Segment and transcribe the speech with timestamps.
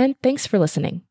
[0.00, 1.02] and thanks for listening.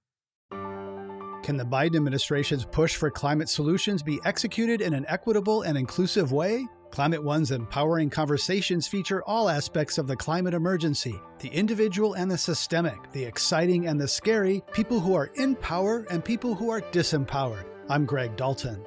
[1.44, 6.32] Can the Biden administration's push for climate solutions be executed in an equitable and inclusive
[6.32, 6.68] way?
[6.92, 12.38] Climate One's empowering conversations feature all aspects of the climate emergency the individual and the
[12.38, 16.82] systemic, the exciting and the scary, people who are in power and people who are
[16.82, 17.66] disempowered.
[17.90, 18.86] I'm Greg Dalton.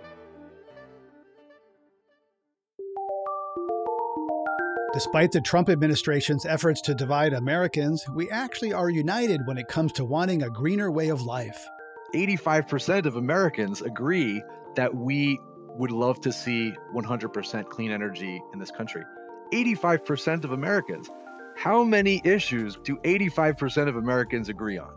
[4.92, 9.90] Despite the Trump administration's efforts to divide Americans, we actually are united when it comes
[9.92, 11.66] to wanting a greener way of life.
[12.14, 14.42] 85% of Americans agree
[14.74, 15.40] that we
[15.78, 19.02] would love to see 100% clean energy in this country.
[19.54, 21.08] 85% of Americans.
[21.56, 24.94] How many issues do 85% of Americans agree on?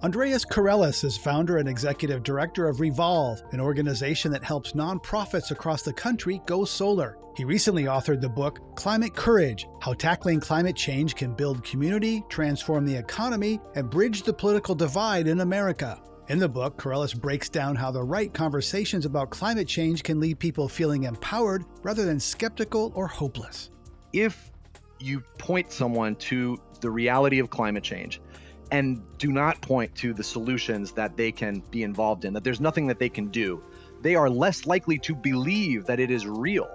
[0.00, 5.82] Andreas Karelas is founder and executive director of Re-volv, an organization that helps nonprofits across
[5.82, 7.18] the country go solar.
[7.34, 12.86] He recently authored the book Climate Courage How Tackling Climate Change Can Build Community, Transform
[12.86, 16.00] the Economy, and Bridge the Political Divide in America.
[16.28, 20.38] In the book, Karelas breaks down how the right conversations about climate change can leave
[20.38, 23.70] people feeling empowered rather than skeptical or hopeless.
[24.12, 24.52] If
[25.00, 28.20] you point someone to the reality of climate change
[28.70, 32.60] and do not point to the solutions that they can be involved in, that there's
[32.60, 33.62] nothing that they can do,
[34.02, 36.68] they are less likely to believe that it is real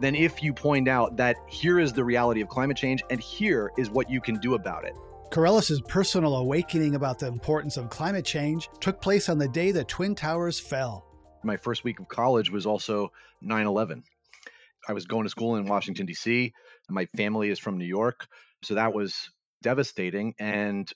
[0.00, 3.72] than if you point out that here is the reality of climate change and here
[3.76, 4.94] is what you can do about it.
[5.30, 9.84] Karelas' personal awakening about the importance of climate change took place on the day the
[9.84, 11.04] Twin Towers fell.
[11.44, 13.12] My first week of college was also
[13.42, 14.02] 9 11.
[14.88, 16.52] I was going to school in Washington, D.C.,
[16.88, 18.26] and my family is from New York.
[18.62, 19.30] So that was
[19.62, 20.34] devastating.
[20.38, 20.90] And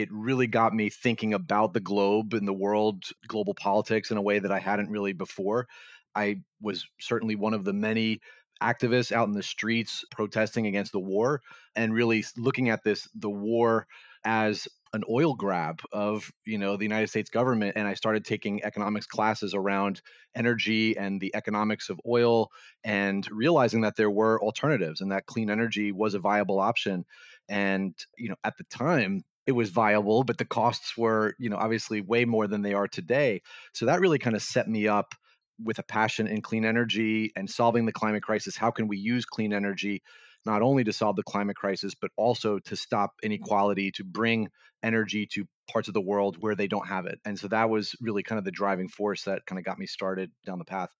[0.00, 4.22] it really got me thinking about the globe and the world, global politics in a
[4.22, 5.68] way that I hadn't really before.
[6.14, 8.20] I was certainly one of the many
[8.62, 11.40] activists out in the streets protesting against the war
[11.76, 13.86] and really looking at this the war
[14.24, 18.64] as an oil grab of you know the United States government and I started taking
[18.64, 20.00] economics classes around
[20.34, 22.50] energy and the economics of oil
[22.84, 27.04] and realizing that there were alternatives and that clean energy was a viable option
[27.48, 31.56] and you know at the time it was viable but the costs were you know
[31.56, 33.42] obviously way more than they are today
[33.74, 35.14] so that really kind of set me up
[35.62, 39.24] with a passion in clean energy and solving the climate crisis, how can we use
[39.24, 40.02] clean energy
[40.46, 44.48] not only to solve the climate crisis, but also to stop inequality, to bring
[44.82, 47.18] energy to parts of the world where they don't have it?
[47.24, 49.86] And so that was really kind of the driving force that kind of got me
[49.86, 50.90] started down the path.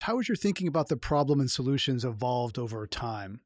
[0.00, 3.40] How has your thinking about the problem and solutions evolved over time?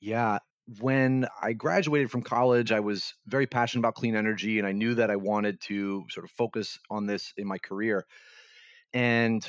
[0.00, 0.38] Yeah.
[0.80, 4.94] When I graduated from college, I was very passionate about clean energy and I knew
[4.96, 8.06] that I wanted to sort of focus on this in my career.
[8.92, 9.48] And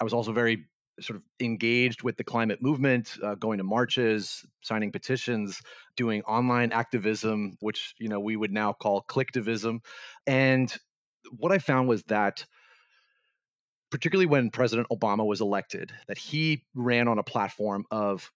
[0.00, 0.66] I was also very
[1.00, 5.60] sort of engaged with the climate movement, uh, going to marches, signing petitions,
[5.96, 9.80] doing online activism, which you know we would now call clicktivism.
[10.26, 10.72] And
[11.30, 12.44] what I found was that
[13.90, 18.30] particularly when President Obama was elected, that he ran on a platform of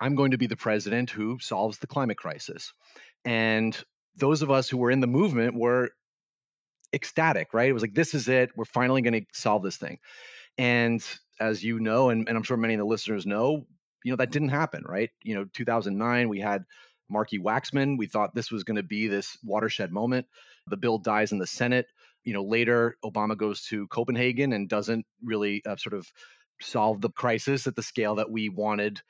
[0.00, 2.72] I'm going to be the president who solves the climate crisis.
[3.24, 3.76] And
[4.16, 5.90] those of us who were in the movement were
[6.92, 7.68] ecstatic, right?
[7.68, 8.50] It was like, this is it.
[8.56, 9.98] We're finally going to solve this thing.
[10.58, 11.04] And
[11.38, 13.66] as you know, and, and I'm sure many of the listeners know,
[14.04, 15.10] you know, that didn't happen, right?
[15.22, 16.64] You know, 2009, we had
[17.08, 17.98] Markey-Waxman.
[17.98, 20.26] We thought this was going to be this watershed moment.
[20.66, 21.86] The bill dies in the Senate.
[22.24, 26.06] You know, later, Obama goes to Copenhagen and doesn't really uh, sort of
[26.60, 29.00] solve the crisis at the scale that we wanted.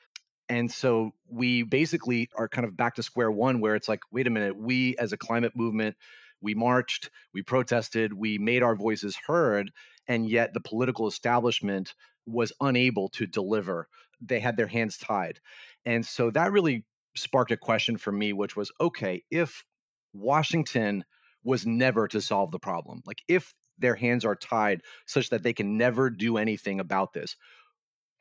[0.51, 4.27] And so we basically are kind of back to square one where it's like, wait
[4.27, 5.95] a minute, we as a climate movement,
[6.41, 9.71] we marched, we protested, we made our voices heard,
[10.09, 11.93] and yet the political establishment
[12.25, 13.87] was unable to deliver.
[14.19, 15.39] They had their hands tied.
[15.85, 16.83] And so that really
[17.15, 19.63] sparked a question for me, which was okay, if
[20.11, 21.05] Washington
[21.45, 25.53] was never to solve the problem, like if their hands are tied such that they
[25.53, 27.37] can never do anything about this,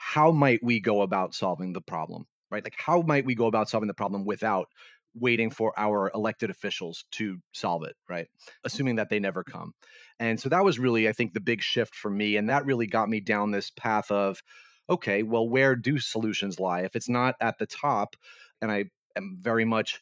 [0.02, 2.64] how might we go about solving the problem, right?
[2.64, 4.68] Like, how might we go about solving the problem without
[5.14, 8.26] waiting for our elected officials to solve it, right?
[8.64, 9.74] Assuming that they never come.
[10.18, 12.36] And so that was really, I think, the big shift for me.
[12.36, 14.42] And that really got me down this path of,
[14.88, 16.80] okay, well, where do solutions lie?
[16.80, 18.16] If it's not at the top,
[18.62, 18.86] and I
[19.16, 20.00] am very much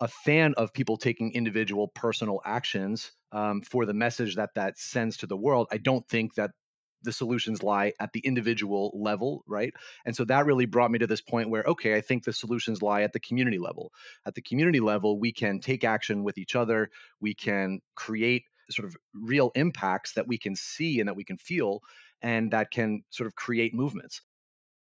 [0.00, 5.18] a fan of people taking individual personal actions um, for the message that that sends
[5.18, 5.66] to the world.
[5.70, 6.52] I don't think that
[7.02, 9.72] the solutions lie at the individual level, right?
[10.04, 12.82] And so that really brought me to this point where, okay, I think the solutions
[12.82, 13.92] lie at the community level.
[14.26, 18.86] At the community level, we can take action with each other, we can create sort
[18.86, 21.80] of real impacts that we can see and that we can feel,
[22.22, 24.22] and that can sort of create movements.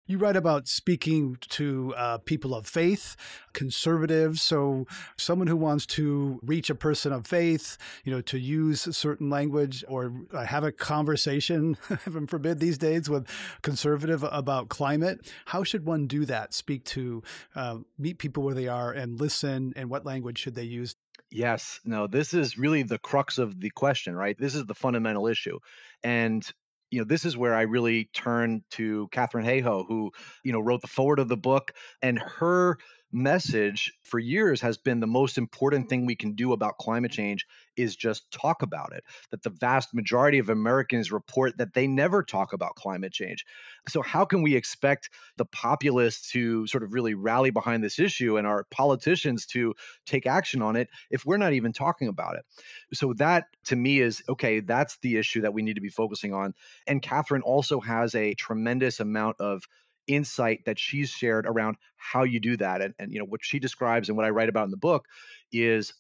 [0.10, 3.16] You write about speaking to uh, people of faith,
[3.54, 4.42] conservatives.
[4.42, 9.30] So, someone who wants to reach a person of faith, you know, to use certain
[9.30, 13.28] language or uh, have a conversation, heaven forbid, these days with
[13.62, 15.32] conservative about climate.
[15.46, 16.56] How should one do that?
[16.56, 17.22] Speak to,
[17.56, 19.74] uh, meet people where they are and listen.
[19.76, 20.96] And what language should they use?
[21.30, 24.36] Yes, no, this is really the crux of the question, right?
[24.40, 25.60] This is the fundamental issue.
[26.04, 26.52] And
[26.92, 30.12] you know, this is where I really turn to Katharine Hayhoe, who,
[30.44, 31.72] you know, wrote the forward of the book,
[32.02, 32.78] and her
[33.12, 35.90] message for years has been the most important mm-hmm.
[35.90, 37.46] thing we can do about climate change
[37.76, 39.04] is just talk about it.
[39.32, 43.46] That the vast majority of Americans report that they never talk about climate change.
[43.88, 48.38] So, how can we expect the populace to sort of really rally behind this issue
[48.38, 49.74] and our politicians to
[50.06, 52.46] take action on it if we're not even talking about it?
[52.94, 56.34] So, that to me is okay, that's the issue that we need to be focusing
[56.34, 56.54] on.
[56.86, 59.64] And Katharine also has a tremendous amount of
[60.10, 63.60] insight that she's shared around how you do that and, and you know what she
[63.60, 65.06] describes and what i write about in the book
[65.52, 65.94] is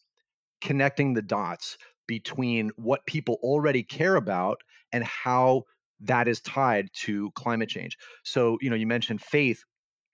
[0.62, 1.78] connecting the dots
[2.08, 4.60] between what people already care about
[4.92, 5.64] and how
[6.02, 7.98] that is tied to climate change.
[8.24, 9.64] So you know you mentioned faith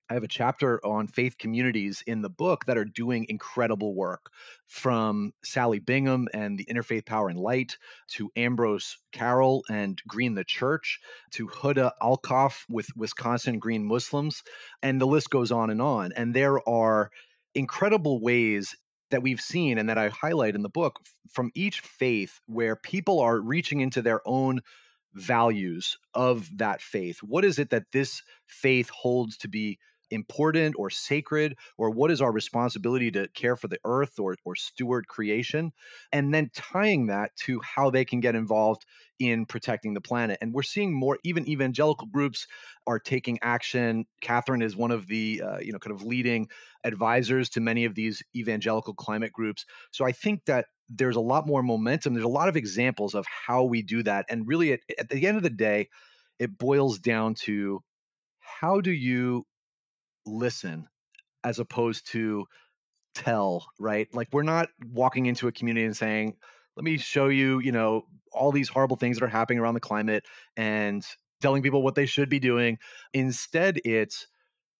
[0.08, 4.30] I have a chapter on faith communities in the book that are doing incredible work
[4.68, 7.80] from Sally Bingham and the Interfaith Power and Light
[8.12, 11.00] to Ambrose Carroll and Green the Church
[11.32, 14.44] to Huda Alkaff with Wisconsin Green Muslims.
[14.84, 16.12] And the list goes on and on.
[16.12, 17.10] And there are
[17.56, 18.76] incredible ways
[19.10, 21.00] that we've seen and that I highlight in the book
[21.32, 24.62] from each faith where people are reaching into their own
[25.16, 27.24] values of that faith.
[27.24, 29.80] What is it that this faith holds to be
[30.12, 34.56] important or sacred or what is our responsibility to care for the earth or, or
[34.56, 35.72] steward creation
[36.12, 38.86] and then tying that to how they can get involved
[39.20, 42.48] in protecting the planet and we're seeing more even evangelical groups
[42.86, 44.06] are taking action.
[44.22, 46.48] Katharine is one of the uh, you know kind of leading
[46.86, 51.48] advisors to many of these evangelical climate groups so i think that there's a lot
[51.48, 54.80] more momentum there's a lot of examples of how we do that and really at,
[55.00, 55.90] at the end of the day
[56.40, 57.82] it boils down to
[58.40, 59.46] how do you
[60.26, 60.88] listen
[61.44, 62.46] as opposed to
[63.14, 64.08] tell, right?
[64.14, 66.36] Like we're not walking into a community and saying,
[66.76, 69.80] let me show you, you know, all these horrible things that are happening around the
[69.80, 70.26] climate
[70.58, 71.06] and
[71.42, 72.78] telling people what they should be doing.
[73.14, 74.28] Instead, it's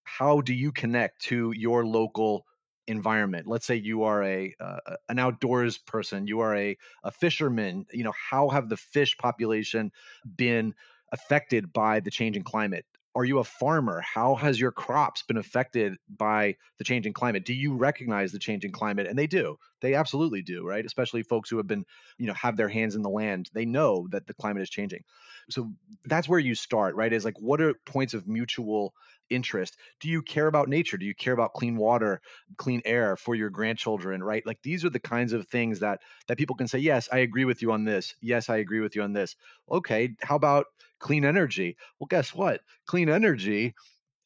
[0.04, 2.46] how do you connect to your local
[2.88, 4.78] environment let's say you are a uh,
[5.10, 9.92] an outdoors person you are a, a fisherman you know how have the fish population
[10.36, 10.72] been
[11.12, 14.02] affected by the changing climate are you a farmer?
[14.02, 17.46] How has your crops been affected by the changing climate?
[17.46, 19.08] Do you recognize the changing climate?
[19.08, 19.58] And they do.
[19.82, 20.86] They absolutely do, right?
[20.86, 21.86] Especially folks who have been,
[22.18, 23.50] you know, have their hands in the land.
[23.54, 25.04] They know that the climate is changing.
[25.50, 25.72] So
[26.04, 27.14] that's where you start, right?
[27.14, 28.94] Is like what are points of mutual
[29.30, 29.78] interest?
[30.00, 30.98] Do you care about nature?
[30.98, 32.22] Do you care about clean water,
[32.58, 34.46] clean air for your grandchildren, right?
[34.46, 37.46] Like these are the kinds of things that that people can say, "Yes, I agree
[37.46, 38.16] with you on this.
[38.22, 39.36] Yes, I agree with you on this."
[39.70, 40.68] Okay, how about
[41.00, 41.78] clean energy?
[42.00, 42.62] Well, guess what?
[42.88, 43.74] Clean energy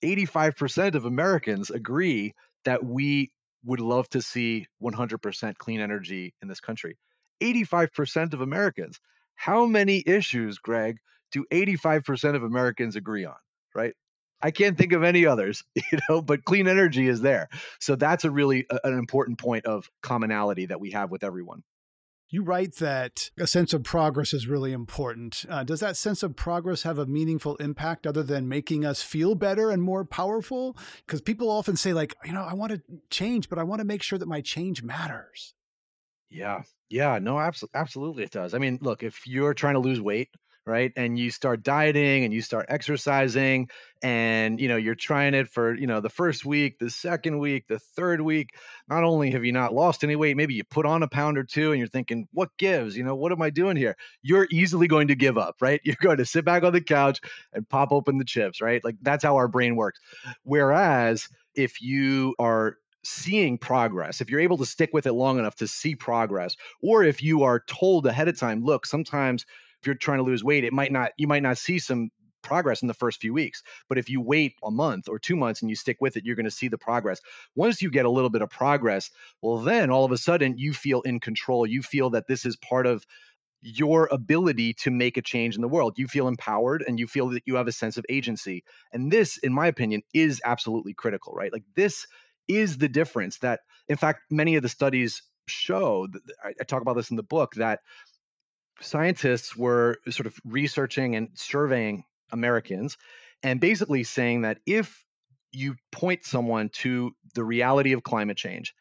[0.02, 2.34] 85% of Americans agree
[2.66, 3.32] that we
[3.64, 6.98] would love to see 100% clean energy in this country.
[7.42, 9.00] 85% of Americans.
[9.36, 10.98] How many issues, Greg,
[11.32, 13.38] do 85% of Americans agree on,
[13.76, 13.94] right?
[14.42, 17.50] I can't think of any others, you know, but clean energy is there.
[17.80, 21.64] So that's a really a, an important point of commonality that we have with everyone.
[22.32, 25.46] You write that a sense of progress is really important.
[25.50, 29.34] Uh, does that sense of progress have a meaningful impact other than making us feel
[29.34, 30.78] better and more powerful?
[31.06, 33.86] Because people often say, like, you know, I want to change, but I want to
[33.86, 35.56] make sure that my change matters.
[36.30, 36.62] Yeah.
[36.88, 37.18] Yeah.
[37.18, 37.80] No, absolutely.
[37.80, 38.24] Absolutely.
[38.26, 38.54] It does.
[38.54, 40.30] I mean, look, if you're trying to lose weight,
[40.66, 40.92] right?
[40.96, 43.70] And you start dieting and you start exercising
[44.02, 47.68] and you know you're trying it for you know the first week the second week
[47.68, 48.52] the third week.
[48.88, 51.44] Not only have you not lost any weight maybe you put on a pound or
[51.44, 52.96] two and you're thinking what gives?
[52.96, 53.96] You know what am i doing here?
[54.22, 55.82] You're easily going to give up right?
[55.86, 57.20] You're going to sit back on the couch
[57.54, 58.84] and pop open the chips right?
[58.84, 60.00] Like that's how our brain works.
[60.44, 65.56] Whereas if you are seeing progress, if you're able to stick with it long enough
[65.56, 69.46] to see progress, or if you are told ahead of time, look, sometimes
[69.82, 72.10] if you're trying to lose weight, it might not, you might not see some
[72.42, 73.62] progress in the first few weeks.
[73.88, 76.36] But if you wait a month or two months and you stick with it, you're
[76.36, 77.20] going to see the progress.
[77.56, 79.10] Once you get a little bit of progress,
[79.42, 81.66] well, then all of a sudden you feel in control.
[81.66, 83.06] You feel that this is part of
[83.62, 85.96] your ability to make a change in the world.
[85.98, 88.64] You feel empowered and you feel that you have a sense of agency.
[88.94, 91.52] And this, in my opinion, is absolutely critical, right?
[91.52, 92.06] Like this
[92.48, 93.60] is the difference that,
[93.90, 96.08] in fact, many of the studies show,
[96.44, 97.82] I, I talk about this in the book, that
[98.82, 102.98] scientists were sort of researching and surveying Americans
[103.44, 105.06] and basically saying that if
[105.52, 108.74] you point someone to the reality of climate change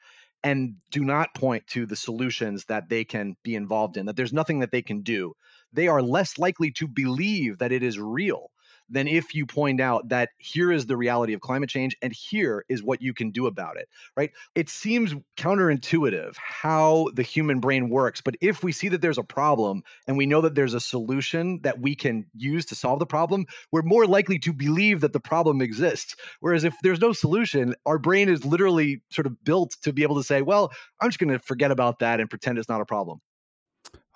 [0.44, 4.32] and do not point to the solutions that they can be involved in, that there's
[4.32, 5.32] nothing that they can do,
[5.72, 8.50] they are less likely to believe that it is real
[8.88, 12.64] than if you point out that here is the reality of climate change and here
[12.68, 14.30] is what you can do about it, right?
[14.54, 19.22] It seems counterintuitive how the human brain works, but if we see that there's a
[19.22, 23.06] problem and we know that there's a solution that we can use to solve the
[23.06, 26.14] problem, we're more likely to believe that the problem exists.
[26.40, 30.16] Whereas if there's no solution, our brain is literally sort of built to be able
[30.16, 32.86] to say, well, I'm just going to forget about that and pretend it's not a
[32.86, 33.20] problem.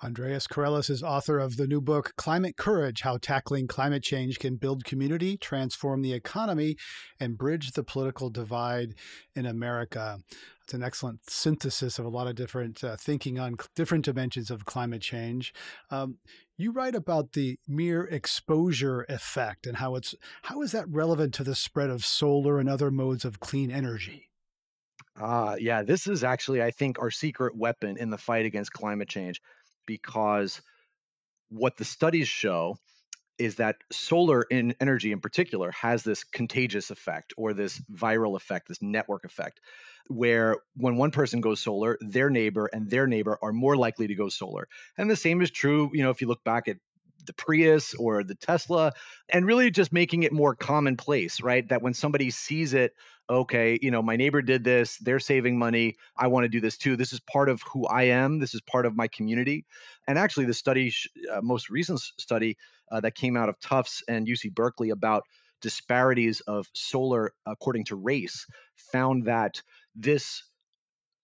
[0.03, 4.57] Andreas Karelas is author of the new book, Climate Courage How Tackling Climate Change Can
[4.57, 6.75] Build Community, Transform the Economy,
[7.21, 8.95] and Bridge the Political Divide
[9.33, 10.19] in America.
[10.61, 14.65] It's an excellent synthesis of a lot of different uh, thinking on different dimensions of
[14.65, 15.53] climate change.
[15.89, 16.17] Um,
[16.57, 21.45] you write about the mere exposure effect and how it's how is that relevant to
[21.45, 24.29] the spread of solar and other modes of clean energy?
[25.15, 29.07] Ah, yeah, this is actually, I think, our secret weapon in the fight against climate
[29.07, 29.39] change
[29.85, 30.61] because
[31.49, 32.77] what the studies show
[33.39, 38.67] is that solar in energy in particular has this contagious effect or this viral effect
[38.67, 39.59] this network effect
[40.07, 44.15] where when one person goes solar their neighbor and their neighbor are more likely to
[44.15, 44.67] go solar.
[44.97, 46.77] And the same is true you know if you look back at
[47.25, 48.91] the Prius or the Tesla,
[49.29, 51.67] and really just making it more commonplace, right?
[51.69, 52.93] That when somebody sees it,
[53.29, 56.77] okay, you know, my neighbor did this, they're saving money, I want to do this
[56.77, 56.95] too.
[56.95, 59.65] This is part of who I am, this is part of my community.
[60.07, 60.93] And actually, the study,
[61.31, 62.57] uh, most recent study
[62.91, 65.23] uh, that came out of Tufts and UC Berkeley about
[65.61, 69.61] disparities of solar according to race, found that
[69.95, 70.43] this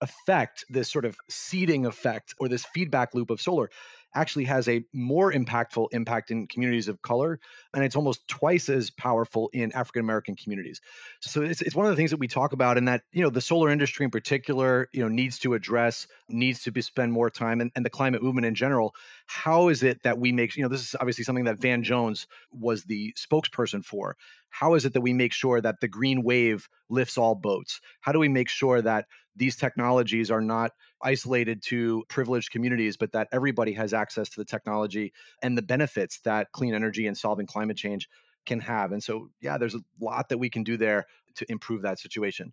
[0.00, 3.70] effect, this sort of seeding effect or this feedback loop of solar,
[4.14, 7.38] actually has a more impactful impact in communities of color
[7.74, 10.80] and it's almost twice as powerful in african american communities.
[11.20, 13.30] So it's, it's one of the things that we talk about and that you know
[13.30, 17.30] the solar industry in particular you know needs to address needs to be spend more
[17.30, 18.94] time and, and the climate movement in general.
[19.26, 22.26] How is it that we make you know this is obviously something that van jones
[22.52, 24.16] was the spokesperson for.
[24.50, 27.80] How is it that we make sure that the green wave lifts all boats?
[28.00, 29.06] How do we make sure that
[29.40, 34.44] these technologies are not isolated to privileged communities, but that everybody has access to the
[34.44, 38.06] technology and the benefits that clean energy and solving climate change
[38.44, 38.92] can have.
[38.92, 41.06] And so, yeah, there's a lot that we can do there
[41.36, 42.52] to improve that situation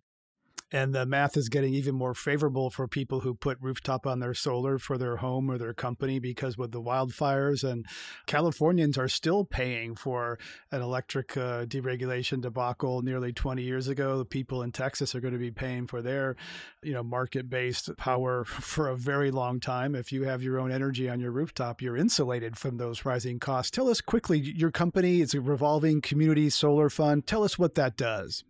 [0.70, 4.34] and the math is getting even more favorable for people who put rooftop on their
[4.34, 7.86] solar for their home or their company because with the wildfires and
[8.26, 10.38] Californians are still paying for
[10.70, 14.18] an electric uh, deregulation debacle nearly 20 years ago.
[14.18, 16.36] The people in Texas are going to be paying for their,
[16.82, 19.94] you know, market-based power for a very long time.
[19.94, 23.70] If you have your own energy on your rooftop, you're insulated from those rising costs.
[23.70, 27.26] Tell us quickly, your company is a revolving community solar fund.
[27.26, 28.44] Tell us what that does.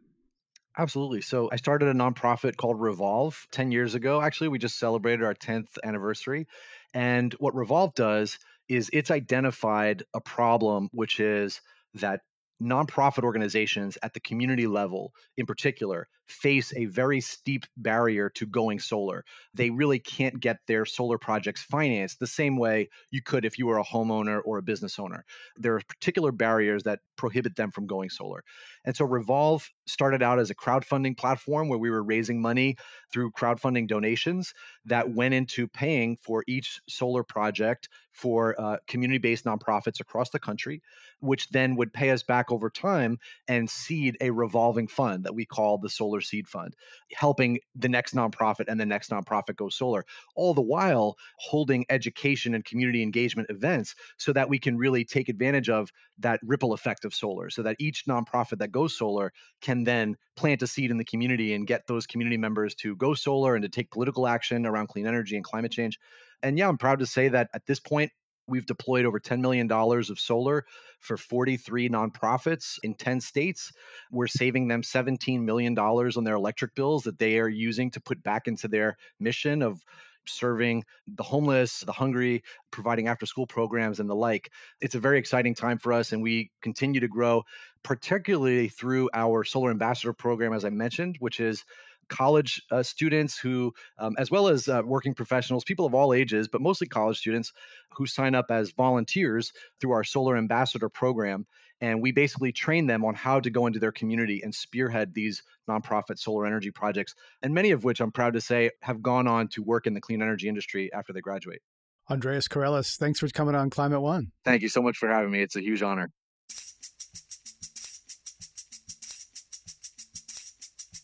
[0.78, 1.20] Absolutely.
[1.22, 4.22] So I started a nonprofit called Re-volv 10 years ago.
[4.22, 6.46] Actually, we just celebrated our 10th anniversary.
[6.94, 11.60] And what Re-volv does is it's identified a problem, which is
[11.94, 12.20] that
[12.62, 18.80] nonprofit organizations at the community level in particular face a very steep barrier to going
[18.80, 19.24] solar.
[19.54, 23.66] They really can't get their solar projects financed the same way you could if you
[23.66, 25.24] were a homeowner or a business owner.
[25.56, 28.42] There are particular barriers that prohibit them from going solar.
[28.88, 32.76] And so Re-volv started out as a crowdfunding platform where we were raising money
[33.12, 34.54] through crowdfunding donations
[34.86, 40.38] that went into paying for each solar project for uh, community based nonprofits across the
[40.38, 40.80] country,
[41.20, 45.44] which then would pay us back over time and seed a revolving fund that we
[45.44, 46.74] call the Solar Seed Fund,
[47.12, 50.04] helping the next nonprofit and the next nonprofit go solar,
[50.34, 55.28] all the while holding education and community engagement events so that we can really take
[55.28, 59.84] advantage of that ripple effect of solar, so that each nonprofit that goes solar can
[59.84, 63.54] then plant a seed in the community and get those community members to go solar
[63.54, 65.98] and to take political action around clean energy and climate change.
[66.42, 68.12] And yeah, I'm proud to say that at this point,
[68.48, 70.64] we've deployed over $10 million of solar
[71.00, 73.72] for 43 nonprofits in 10 states.
[74.10, 78.22] We're saving them $17 million on their electric bills that they are using to put
[78.22, 79.84] back into their mission of
[80.28, 84.50] serving the homeless, the hungry, providing after school programs and the like.
[84.80, 87.42] It's a very exciting time for us, and we continue to grow,
[87.82, 91.64] particularly through our Solar Ambassador program, as I mentioned, which is
[92.08, 96.48] college uh, students who, um, as well as uh, working professionals, people of all ages,
[96.48, 97.52] but mostly college students
[97.90, 101.46] who sign up as volunteers through our Solar Ambassador program.
[101.80, 105.42] And we basically train them on how to go into their community and spearhead these
[105.68, 109.48] nonprofit solar energy projects, and many of which I'm proud to say have gone on
[109.48, 111.62] to work in the clean energy industry after they graduate.
[112.10, 114.32] Andreas Karelas, thanks for coming on Climate One.
[114.44, 115.42] Thank you so much for having me.
[115.42, 116.10] It's a huge honor.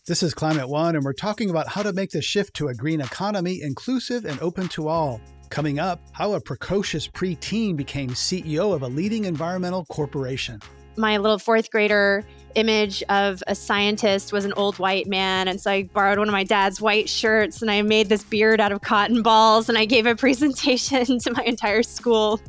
[0.06, 2.74] This is Climate One, and we're talking about how to make the shift to a
[2.74, 5.20] green economy inclusive and open to all.
[5.50, 10.60] Coming up, how a precocious preteen became CEO of a leading environmental corporation.
[10.96, 12.24] My little fourth grader
[12.54, 15.48] image of a scientist was an old white man.
[15.48, 18.60] And so I borrowed one of my dad's white shirts and I made this beard
[18.60, 19.68] out of cotton balls.
[19.68, 22.40] And I gave a presentation to my entire school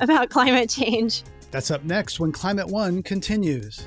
[0.00, 1.22] about climate change.
[1.50, 3.86] That's up next when Climate One continues.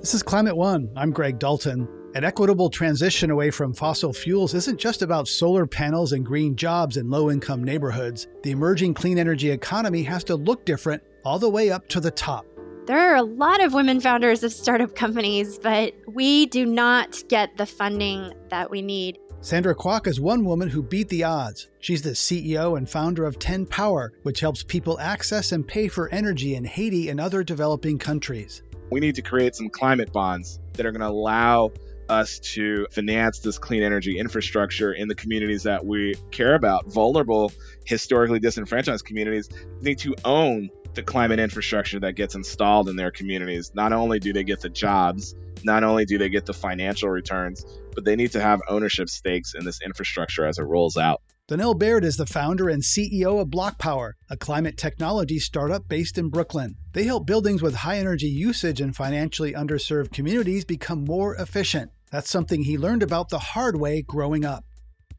[0.00, 0.90] This is Climate One.
[0.96, 1.86] I'm Greg Dalton.
[2.14, 6.96] An equitable transition away from fossil fuels isn't just about solar panels and green jobs
[6.96, 8.26] in low income neighborhoods.
[8.42, 12.10] The emerging clean energy economy has to look different all the way up to the
[12.10, 12.46] top.
[12.86, 17.58] There are a lot of women founders of startup companies, but we do not get
[17.58, 19.18] the funding that we need.
[19.42, 21.68] Sandra Kwak is one woman who beat the odds.
[21.80, 26.54] She's the CEO and founder of 10Power, which helps people access and pay for energy
[26.54, 28.62] in Haiti and other developing countries.
[28.90, 31.72] We need to create some climate bonds that are going to allow
[32.08, 36.86] us to finance this clean energy infrastructure in the communities that we care about.
[36.86, 37.52] Vulnerable,
[37.84, 39.48] historically disenfranchised communities
[39.80, 43.70] need to own the climate infrastructure that gets installed in their communities.
[43.74, 47.64] Not only do they get the jobs, not only do they get the financial returns,
[47.94, 51.22] but they need to have ownership stakes in this infrastructure as it rolls out.
[51.50, 56.28] Donnel Baird is the founder and CEO of BlocPower, a climate technology startup based in
[56.28, 56.76] Brooklyn.
[56.92, 61.90] They help buildings with high energy usage in financially underserved communities become more efficient.
[62.12, 64.64] That's something he learned about the hard way growing up.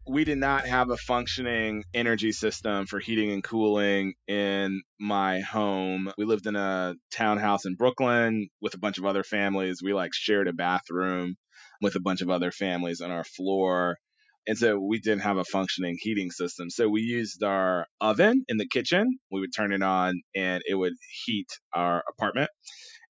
[0.08, 6.14] We did not have a functioning energy system for heating and cooling in my home.
[6.18, 9.82] We lived in a townhouse in Brooklyn with a bunch of other families.
[9.84, 11.36] We like shared a bathroom
[11.82, 13.98] with a bunch of other families on our floor
[14.48, 16.70] and so we didn't have a functioning heating system.
[16.70, 19.20] So we used our oven in the kitchen.
[19.32, 20.94] We would turn it on and it would
[21.26, 22.50] heat our apartment.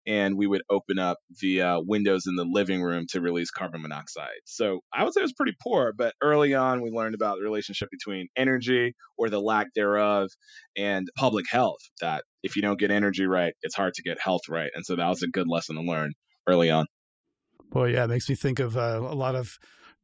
[0.08, 3.84] And we would open up the uh, windows in the living room to release carbon
[3.84, 4.42] monoxide.
[4.46, 7.44] So I would say it was pretty poor, but early on we learned about the
[7.44, 10.30] relationship between energy or the lack thereof
[10.76, 11.82] and public health.
[12.02, 14.72] That if you don't get energy right, it's hard to get health right.
[14.74, 16.14] And so that was a good lesson to learn
[16.48, 16.88] early on.
[17.70, 19.60] Boy, yeah, it makes me think of uh, a lot of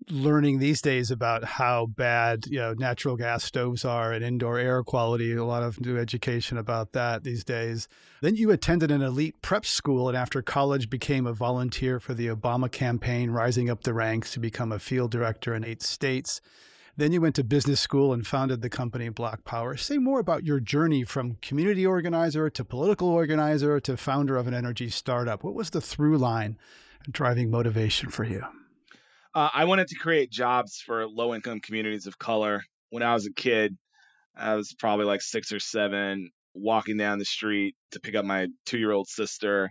[0.10, 4.84] learning these days about how bad you know natural gas stoves are and indoor air
[4.84, 7.88] quality a lot of new education about that these days
[8.22, 12.28] then you attended an elite prep school and after college became a volunteer for the
[12.28, 16.42] obama campaign rising up the ranks to become a field director in eight states
[16.98, 19.80] Then you went to business school and founded the company BlocPower.
[19.80, 24.56] Say more about your journey from community organizer to political organizer to founder of an
[24.56, 25.44] energy startup.
[25.44, 26.58] What was the through line
[27.12, 28.42] driving motivation for you?
[29.38, 32.64] Uh, I wanted to create jobs for low income communities of color.
[32.90, 33.78] When I was a kid,
[34.36, 38.48] I was probably like six or seven, walking down the street to pick up my
[38.66, 39.70] two year old sister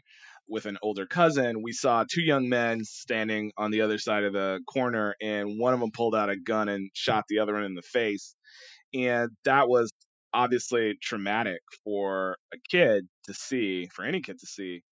[0.49, 4.33] with an older cousin, we saw two young men standing on the other side of
[4.33, 7.65] the corner, and one of them pulled out a gun and shot the other one
[7.65, 8.37] in the face.
[8.95, 9.91] And that was
[10.33, 14.83] obviously traumatic for a kid to see, for any kid to see.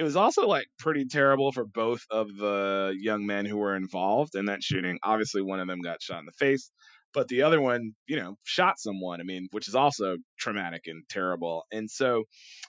[0.00, 4.34] It was also like pretty terrible for both of the young men who were involved
[4.34, 4.98] in that shooting.
[5.04, 6.70] Obviously, one of them got shot in the face
[7.12, 9.20] but the other one, you know, shot someone.
[9.20, 11.64] I mean, which is also traumatic and terrible.
[11.72, 12.24] And so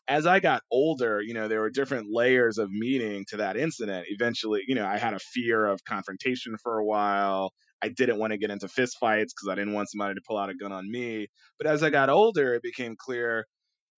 [0.07, 4.07] as I got older, you know, there were different layers of meaning to that incident.
[4.09, 7.51] Eventually, you know, I had a fear of confrontation for a while.
[7.83, 10.49] I didn't want to get into fistfights because I didn't want somebody to pull out
[10.49, 11.27] a gun on me.
[11.57, 13.45] But as I got older, it became clear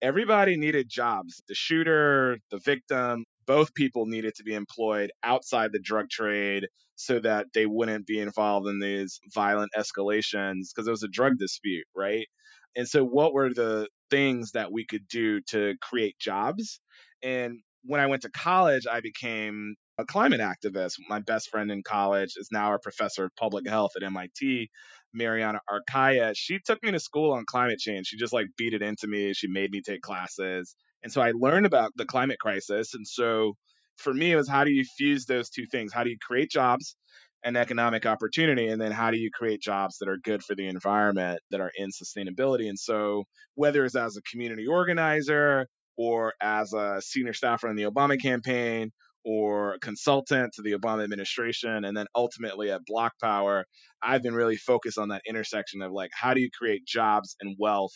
[0.04, 1.42] everybody needed jobs.
[1.48, 7.20] The shooter, the victim, both people needed to be employed outside the drug trade so
[7.20, 11.86] that they wouldn't be involved in these violent escalations because it was a drug dispute,
[11.96, 12.28] right?
[12.76, 16.80] And so, what were the things that we could do to create jobs?
[17.24, 20.94] And when I went to college, I became a climate activist.
[21.08, 24.70] My best friend in college is now a professor of public health at MIT,
[25.14, 26.34] Mariana Arcaya.
[26.36, 28.08] She took me to school on climate change.
[28.08, 29.34] She just like beat it into me.
[29.34, 30.76] She made me take classes.
[31.04, 32.94] And so I learned about the climate crisis.
[32.96, 33.54] And so
[33.98, 35.94] for me, it was how do you fuse those two things?
[35.94, 36.96] How do you create jobs
[37.44, 38.68] and economic opportunity?
[38.68, 41.72] And then how do you create jobs that are good for the environment, that are
[41.76, 42.68] in sustainability?
[42.68, 47.84] And so whether it's as a community organizer or as a senior staffer in the
[47.84, 48.92] Obama campaign
[49.26, 53.64] or consultant to the Obama administration, and then ultimately at BlocPower,
[54.02, 57.56] I've been really focused on that intersection of like, how do you create jobs and
[57.60, 57.94] wealth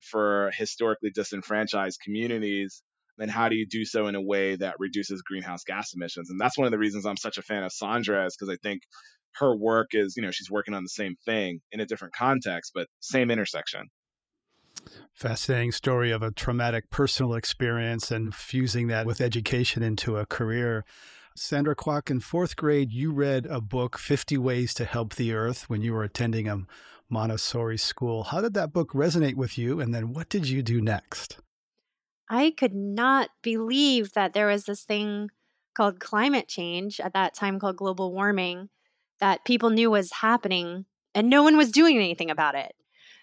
[0.00, 2.82] for historically disenfranchised communities,
[3.18, 6.30] And how do you do so in a way that reduces greenhouse gas emissions?
[6.30, 8.58] And that's one of the reasons I'm such a fan of Sandra, is because I
[8.62, 8.82] think
[9.36, 12.72] her work is, you know, she's working on the same thing in a different context,
[12.74, 13.88] but same intersection.
[15.12, 20.84] Fascinating story of a traumatic personal experience and fusing that with education into a career.
[21.34, 25.68] Sandra Kwak, in fourth grade, you read a book, 50 Ways to Help the Earth,
[25.68, 26.62] when you were attending a
[27.08, 28.24] Montessori school.
[28.24, 29.80] How did that book resonate with you?
[29.80, 31.38] And then what did you do next?
[32.28, 35.30] I could not believe that there was this thing
[35.76, 38.70] called climate change at that time called global warming
[39.20, 42.74] that people knew was happening and no one was doing anything about it.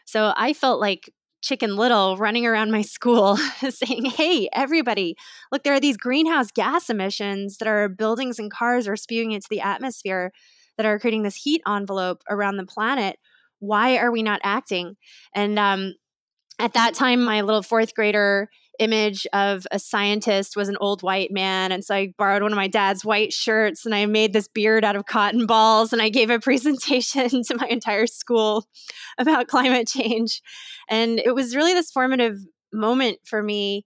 [0.05, 1.11] So I felt like
[1.43, 3.37] Chicken Little running around my school
[3.69, 5.15] saying, Hey, everybody,
[5.51, 9.47] look, there are these greenhouse gas emissions that our buildings and cars are spewing into
[9.49, 10.31] the atmosphere
[10.77, 13.17] that are creating this heat envelope around the planet.
[13.59, 14.95] Why are we not acting?
[15.35, 15.93] And um,
[16.59, 18.49] at that time, my little fourth grader
[18.79, 21.71] image of a scientist was an old white man.
[21.71, 24.83] And so I borrowed one of my dad's white shirts and I made this beard
[24.83, 28.65] out of cotton balls and I gave a presentation to my entire school
[29.17, 30.41] about climate change.
[30.89, 32.39] And it was really this formative
[32.71, 33.85] moment for me.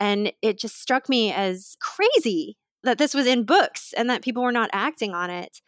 [0.00, 4.42] And it just struck me as crazy that this was in books and that people
[4.42, 5.60] were not acting on it.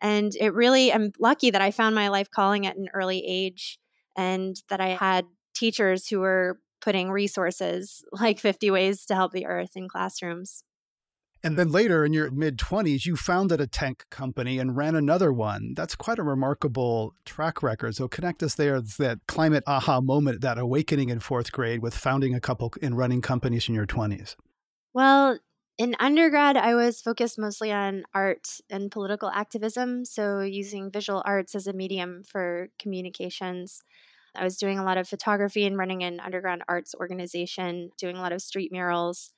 [0.00, 3.78] And it really, I'm lucky that I found my life calling at an early age
[4.16, 9.46] and that I had teachers who were putting resources like 50 ways to help the
[9.46, 10.64] earth in classrooms.
[11.42, 15.32] And then later in your mid 20s, you founded a tech company and ran another
[15.32, 15.72] one.
[15.76, 17.94] That's quite a remarkable track record.
[17.94, 22.34] So connect us there, that climate aha moment, that awakening in fourth grade with founding
[22.34, 24.34] a couple and running companies in your 20s.
[24.94, 25.38] Well,
[25.78, 30.04] in undergrad, I was focused mostly on art and political activism.
[30.04, 33.80] So using visual arts as a medium for communications.
[34.38, 38.20] I was doing a lot of photography and running an underground arts organization, doing a
[38.20, 39.32] lot of street murals,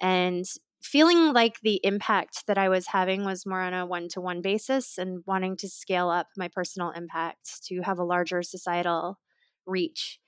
[0.00, 0.44] and
[0.82, 4.42] feeling like the impact that I was having was more on a one to one
[4.42, 9.18] basis and wanting to scale up my personal impact to have a larger societal
[9.64, 10.18] reach.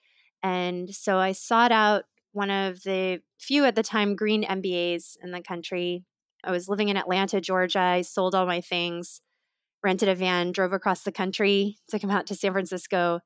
[0.42, 5.32] And so I sought out one of the few at the time green MBAs in
[5.32, 6.04] the country.
[6.42, 7.80] I was living in Atlanta, Georgia.
[7.80, 9.20] I sold all my things,
[9.82, 13.20] rented a van, drove across the country to come out to San Francisco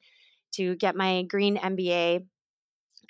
[0.59, 2.27] to get my green MBA.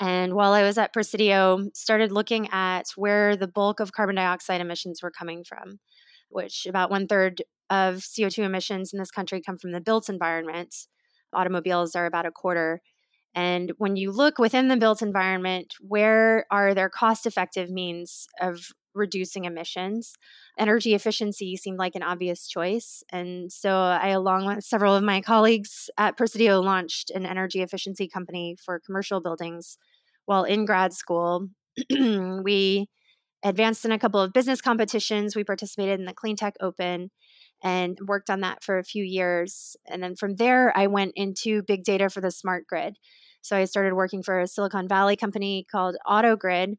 [0.00, 4.60] And while I was at Presidio, started looking at where the bulk of carbon dioxide
[4.60, 5.80] emissions were coming from,
[6.28, 10.74] which about one third of CO2 emissions in this country come from the built environment.
[11.32, 12.80] Automobiles are about a quarter.
[13.34, 18.68] And when you look within the built environment, where are there cost effective means of
[18.98, 20.12] reducing emissions.
[20.58, 23.02] Energy efficiency seemed like an obvious choice.
[23.10, 28.08] And so I, along with several of my colleagues at Presidio, launched an energy efficiency
[28.08, 29.78] company for commercial buildings
[30.26, 31.48] while in grad school.
[31.90, 32.88] we
[33.42, 35.36] advanced in a couple of business competitions.
[35.36, 37.10] We participated in the Clean Tech Open
[37.62, 39.76] and worked on that for a few years.
[39.86, 42.96] And then from there, I went into big data for the smart grid.
[43.40, 46.74] So I started working for a Silicon Valley company called AutoGrid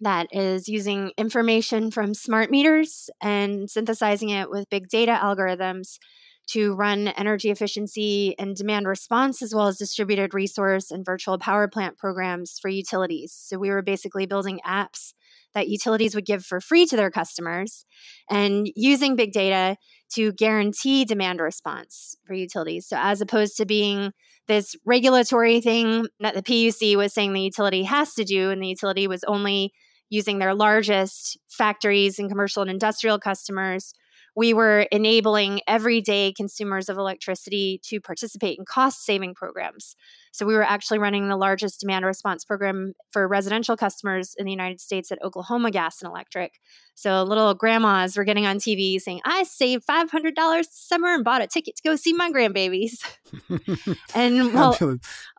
[0.00, 5.98] that is using information from smart meters and synthesizing it with big data algorithms
[6.46, 11.68] to run energy efficiency and demand response, as well as distributed resource and virtual power
[11.68, 13.32] plant programs for utilities.
[13.32, 15.14] So we were basically building apps
[15.54, 17.86] that utilities would give for free to their customers
[18.28, 19.76] and using big data
[20.14, 22.86] to guarantee demand response for utilities.
[22.88, 24.12] So, as opposed to being
[24.46, 28.68] this regulatory thing that the PUC was saying the utility has to do, and the
[28.68, 29.72] utility was only
[30.10, 33.94] using their largest factories and commercial and industrial customers
[34.36, 39.94] we were enabling everyday consumers of electricity to participate in cost saving programs.
[40.32, 44.50] So we were actually running the largest demand response program for residential customers in the
[44.50, 46.54] United States at Oklahoma Gas and Electric.
[46.96, 51.42] So little grandmas were getting on TV saying, I saved $500 this summer and bought
[51.42, 53.04] a ticket to go see my grandbabies.
[54.14, 54.76] and well,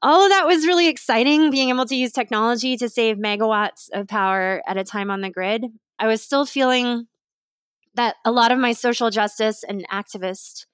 [0.02, 4.08] all of that was really exciting, being able to use technology to save megawatts of
[4.08, 5.66] power at a time on the grid.
[6.00, 7.08] I was still feeling
[7.96, 10.66] that a lot of my social justice and activist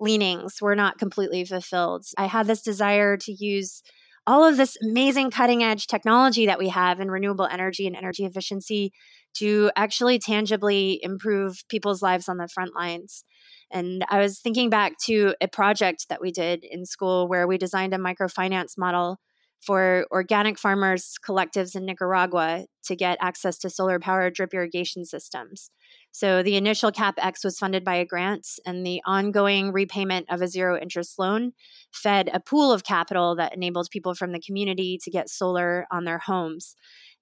[0.00, 2.04] leanings were not completely fulfilled.
[2.18, 3.82] I had this desire to use
[4.26, 8.24] all of this amazing cutting edge technology that we have in renewable energy and energy
[8.24, 8.92] efficiency
[9.34, 13.24] to actually tangibly improve people's lives on the front lines.
[13.70, 17.58] And I was thinking back to a project that we did in school where we
[17.58, 19.18] designed a microfinance model
[19.60, 25.70] for organic farmers collectives in Nicaragua to get access to solar powered drip irrigation systems.
[26.14, 30.46] So the initial CapEx was funded by a grant, and the ongoing repayment of a
[30.46, 31.54] zero interest loan
[31.92, 36.04] fed a pool of capital that enabled people from the community to get solar on
[36.04, 36.76] their homes.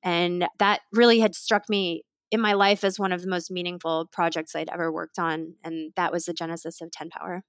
[0.04, 4.10] And that really had struck me in my life as one of the most meaningful
[4.12, 5.54] projects I'd ever worked on.
[5.64, 7.40] And that was the genesis of 10Power.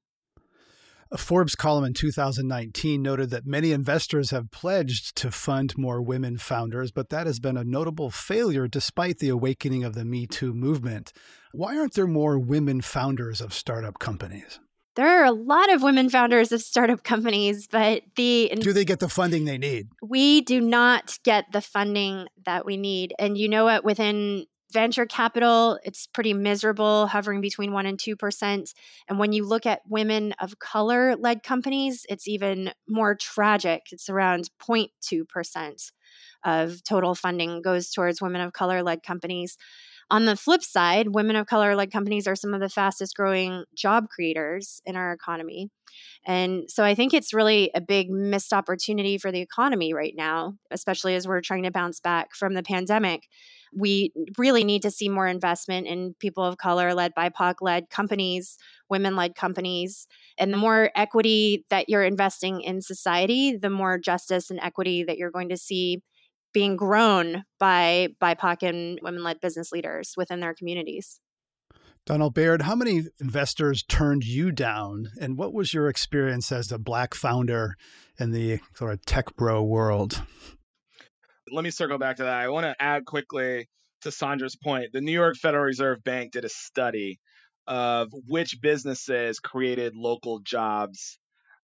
[1.11, 6.37] A Forbes column in 2019 noted that many investors have pledged to fund more women
[6.37, 10.53] founders, but that has been a notable failure despite the awakening of the Me Too
[10.53, 11.13] movement.
[11.51, 14.59] Why aren't there more women founders of startup companies?
[14.95, 18.99] There are a lot of women founders of startup companies, but the Do they get
[18.99, 19.87] the funding they need?
[20.03, 23.13] We do not get the funding that we need.
[23.17, 28.73] And you know what within venture capital, it's pretty miserable, hovering between 1% and 2%.
[29.07, 33.83] And when you look at women of color led companies, it's even more tragic.
[33.91, 35.91] It's around 0.2%
[36.43, 39.57] of total funding goes towards women of color led companies.
[40.13, 43.63] On the flip side, women of color led companies are some of the fastest growing
[43.75, 45.71] job creators in our economy.
[46.23, 50.53] And so I think it's really a big missed opportunity for the economy right now,
[50.69, 53.23] especially as we're trying to bounce back from the pandemic
[53.75, 58.57] we really need to see more investment in people of color led BIPOC led companies,
[58.89, 60.07] women led companies.
[60.37, 65.17] And the more equity that you're investing in society, the more justice and equity that
[65.17, 66.01] you're going to see
[66.53, 71.19] being grown by BIPOC and women led business leaders within their communities.
[72.05, 75.09] Donnel Baird, how many investors turned you down?
[75.21, 77.75] And what was your experience as a Black founder
[78.19, 80.21] in the sort of tech bro world?
[81.53, 82.33] let me circle back to that.
[82.33, 83.69] I want to add quickly
[84.01, 84.91] to Sandra's point.
[84.91, 87.19] The New York Federal Reserve Bank did a study
[87.67, 91.19] of which businesses created local jobs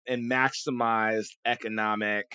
[0.07, 2.25] and maximized economic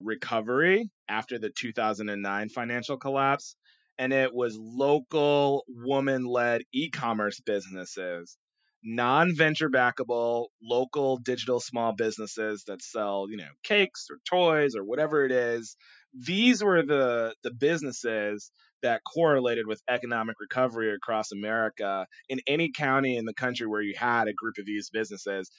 [0.00, 3.56] recovery after the 2009 financial collapse.
[3.98, 8.38] And it was local woman led e commerce businesses,
[8.82, 14.84] non venture backable, local digital small businesses that sell, you know, cakes or toys or
[14.84, 15.76] whatever it is
[16.14, 18.50] these were the the businesses
[18.82, 22.06] that correlated with economic recovery across America.
[22.28, 25.50] In any county in the country where you had a group of these businesses,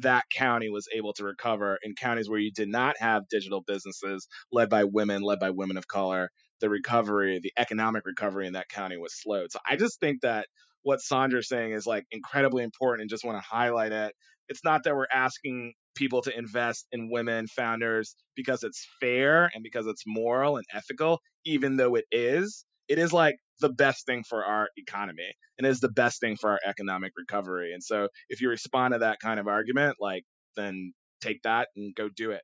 [0.00, 1.78] that county was able to recover.
[1.82, 5.76] In counties where you did not have digital businesses led by women, led by women
[5.76, 6.30] of color,
[6.60, 9.52] the recovery, the economic recovery in that county was slowed.
[9.52, 10.46] So I just think that
[10.82, 14.14] what Sandra's saying is like incredibly important and just want to highlight it.
[14.48, 19.64] It's not that we're asking people to invest in women founders because it's fair and
[19.64, 22.64] because it's moral and ethical, even though it is.
[22.88, 26.50] It is like the best thing for our economy and is the best thing for
[26.50, 27.72] our economic recovery.
[27.72, 30.24] And so if you respond to that kind of argument, like
[30.56, 32.42] then take that and go do it.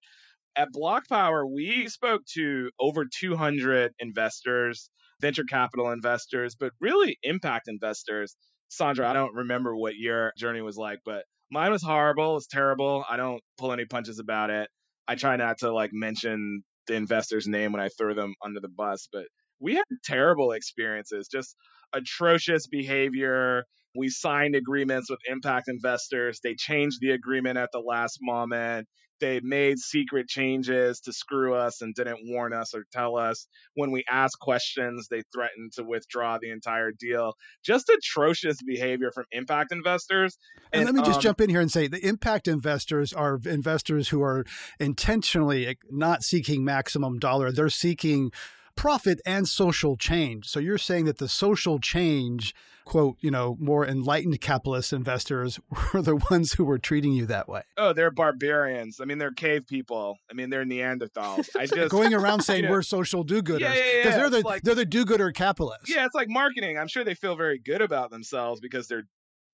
[0.56, 8.36] At BlocPower, we spoke to over 200 investors, venture capital investors, but really impact investors.
[8.68, 12.36] Sandra, I don't remember what your journey was like, but mine was horrible.
[12.36, 13.04] It's terrible.
[13.08, 14.68] I don't pull any punches about it.
[15.08, 18.68] I try not to like mention the investor's name when I throw them under the
[18.68, 19.24] bus, but
[19.62, 21.56] we had terrible experiences, just
[21.92, 23.64] atrocious behavior.
[23.94, 26.40] We signed agreements with impact investors.
[26.42, 28.88] They changed the agreement at the last moment.
[29.20, 33.46] They made secret changes to screw us and didn't warn us or tell us.
[33.74, 37.34] When we asked questions, they threatened to withdraw the entire deal.
[37.64, 40.36] Just atrocious behavior from impact investors.
[40.72, 43.38] And, and let me just um, jump in here and say the impact investors are
[43.44, 44.44] investors who are
[44.80, 47.52] intentionally not seeking maximum dollar.
[47.52, 48.32] They're seeking
[48.76, 50.48] profit and social change.
[50.48, 52.54] So you're saying that the social change,
[52.84, 55.60] quote, you know, more enlightened capitalist investors
[55.94, 57.62] were the ones who were treating you that way.
[57.76, 59.00] Oh, they're barbarians.
[59.00, 60.18] I mean, they're cave people.
[60.30, 61.48] I mean, they're Neanderthals.
[61.56, 63.60] I just going around saying you know, we're social do-gooders.
[63.60, 64.02] Yeah, yeah, yeah.
[64.02, 65.88] Because they're the like, they're the do-gooder capitalists.
[65.88, 66.78] Yeah, it's like marketing.
[66.78, 69.06] I'm sure they feel very good about themselves because they're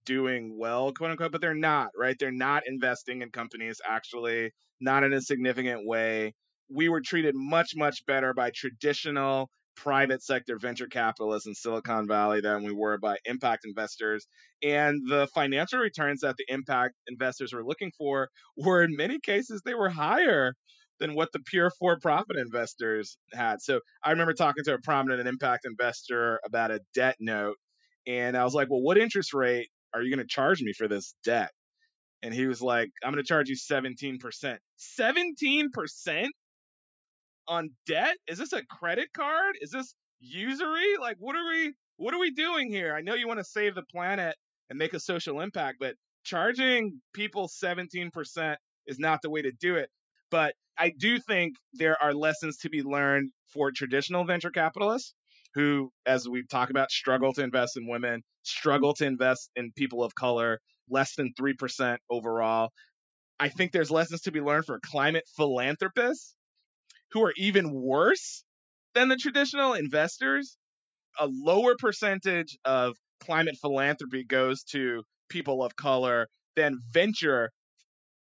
[0.07, 2.17] doing well, quote unquote, but they're not, right?
[2.19, 6.35] They're not investing in companies actually, not in a significant way
[6.69, 12.41] we were treated much, much better by traditional private sector venture capitalists in Silicon Valley
[12.41, 14.27] than we were by impact investors.
[14.63, 19.63] And the financial returns that the impact investors were looking for were, in many cases,
[19.65, 20.55] they were higher
[20.99, 23.63] than what the pure for profit investors had.
[23.63, 27.57] So I remember talking to a prominent impact investor about a debt note.
[28.07, 30.89] And I was like, well, what interest rate are you going to charge me for
[30.89, 31.51] this debt?
[32.23, 34.19] And he was like, I'm going to charge you 17%.
[35.01, 36.27] 17%?
[37.49, 38.17] On debt?
[38.27, 39.57] Is this a credit card?
[39.61, 40.97] Is this usury?
[41.01, 42.95] Like what are we what are we doing here?
[42.95, 44.37] I know you want to save the planet
[44.71, 48.57] and make a social impact, but charging people 17%
[48.87, 49.91] is not the way to do it.
[50.31, 55.15] But I do think there are lessons to be learned for traditional venture capitalists
[55.55, 60.05] who, as we talk about, struggle to invest in women, struggle to invest in people
[60.05, 62.71] of color, less than 3% overall.
[63.41, 66.35] I think there's lessons to be learned for climate philanthropists
[67.13, 68.45] who are even worse
[68.95, 70.57] than the traditional investors.
[71.19, 77.51] A lower percentage of climate philanthropy goes to people of color than venture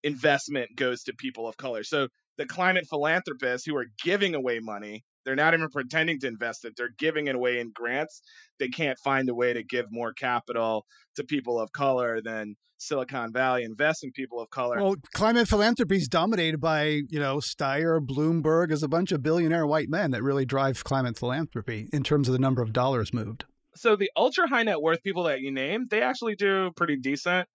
[0.02, 1.84] investment goes to people of color.
[1.84, 6.64] So the climate philanthropists who are giving away money they're not even pretending to invest
[6.64, 6.74] it.
[6.76, 8.22] They're giving it away in grants.
[8.58, 13.32] They can't find a way to give more capital to people of color than Silicon
[13.32, 14.82] Valley invest in people of color.
[14.82, 19.66] Well, climate philanthropy is dominated by, you know, Steyer, Bloomberg, as a bunch of billionaire
[19.66, 23.44] white men that really drive climate philanthropy in terms of the number of dollars moved.
[23.74, 27.48] So the ultra high net worth people that you name, they actually do pretty decent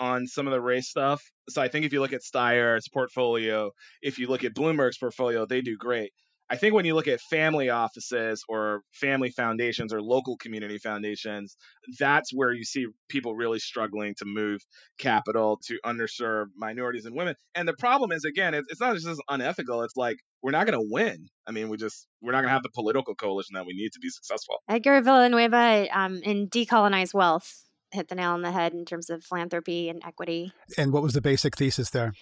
[0.00, 1.22] on some of the race stuff.
[1.48, 5.44] So I think if you look at Steyer's portfolio, if you look at Bloomberg's portfolio,
[5.44, 6.12] they do great.
[6.50, 11.56] I think when you look at family offices or family foundations or local community foundations,
[11.98, 14.60] that's where you see people really struggling to move
[14.98, 17.34] capital to underserved minorities and women.
[17.54, 19.82] And the problem is, again, it's, not just unethical.
[19.82, 21.28] It's like we're not going to win.
[21.46, 23.92] I mean, we just we're not going to have the political coalition that we need
[23.92, 24.62] to be successful.
[24.68, 29.24] Edgar Villanueva um, in Decolonize Wealth hit the nail on the head in terms of
[29.24, 30.52] philanthropy and equity.
[30.76, 32.12] And what was the basic thesis there?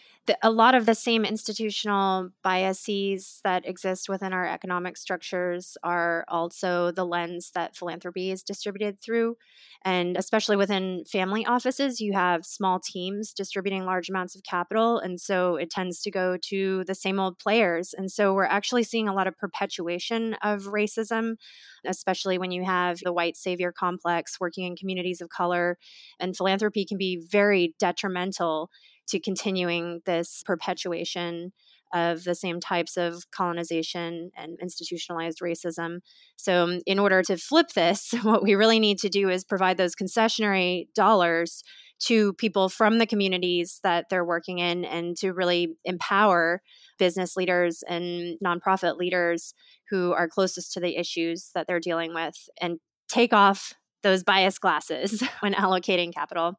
[0.42, 6.90] A lot of the same institutional biases that exist within our economic structures are also
[6.90, 9.36] the lens that philanthropy is distributed through.
[9.84, 14.98] And especially within family offices, you have small teams distributing large amounts of capital.
[14.98, 17.94] And so it tends to go to the same old players.
[17.96, 21.36] And so we're actually seeing a lot of perpetuation of racism,
[21.84, 25.78] especially when you have the white savior complex working in communities of color.
[26.18, 28.70] And philanthropy can be very detrimental
[29.08, 31.52] to continuing this perpetuation
[31.94, 36.00] of the same types of colonization and institutionalized racism.
[36.36, 39.76] So, um, in order to flip this, what we really need to do is provide
[39.76, 41.62] those concessionary dollars
[41.98, 46.60] to people from the communities that they're working in and to really empower
[46.98, 49.54] business leaders and nonprofit leaders
[49.88, 54.58] who are closest to the issues that they're dealing with and take off those bias
[54.58, 56.58] glasses when allocating capital.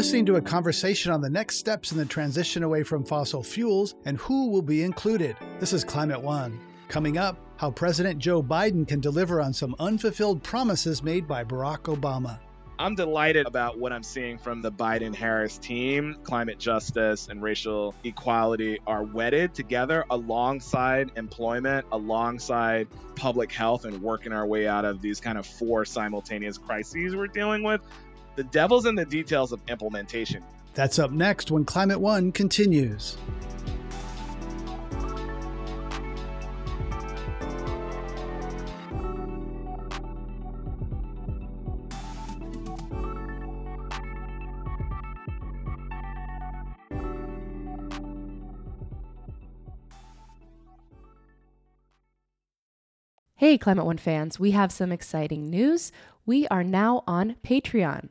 [0.00, 3.96] Listening to a conversation on the next steps in the transition away from fossil fuels
[4.06, 5.36] and who will be included.
[5.58, 6.58] This is Climate One.
[6.88, 11.82] Coming up, how President Joe Biden can deliver on some unfulfilled promises made by Barack
[11.82, 12.38] Obama.
[12.78, 16.16] I'm delighted about what I'm seeing from the Biden Harris team.
[16.22, 24.32] Climate justice and racial equality are wedded together alongside employment, alongside public health, and working
[24.32, 27.82] our way out of these kind of four simultaneous crises we're dealing with.
[28.36, 30.42] The devil's in the details of implementation.
[30.74, 33.16] That's up next when Climate One continues.
[53.36, 55.92] Hey, Climate One fans, we have some exciting news.
[56.26, 58.10] We are now on Patreon.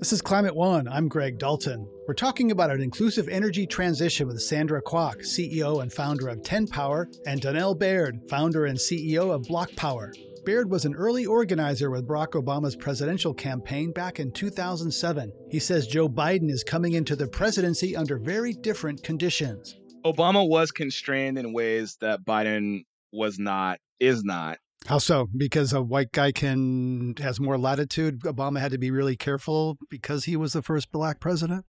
[0.00, 0.88] This is Climate One.
[0.88, 1.86] I'm Greg Dalton.
[2.08, 7.04] We're talking about an inclusive energy transition with Sandra Kwak, CEO and founder of 10Power,
[7.26, 10.14] and Donnel Baird, founder and CEO of BlocPower.
[10.46, 15.34] Baird was an early organizer with Barack Obama's presidential campaign back in 2007.
[15.50, 19.76] He says Joe Biden is coming into the presidency under very different conditions.
[20.06, 24.60] Obama was constrained in ways that Biden was not, is not.
[24.86, 25.28] How so?
[25.36, 28.20] Because a white guy can has more latitude.
[28.20, 31.64] Obama had to be really careful because he was the first black president.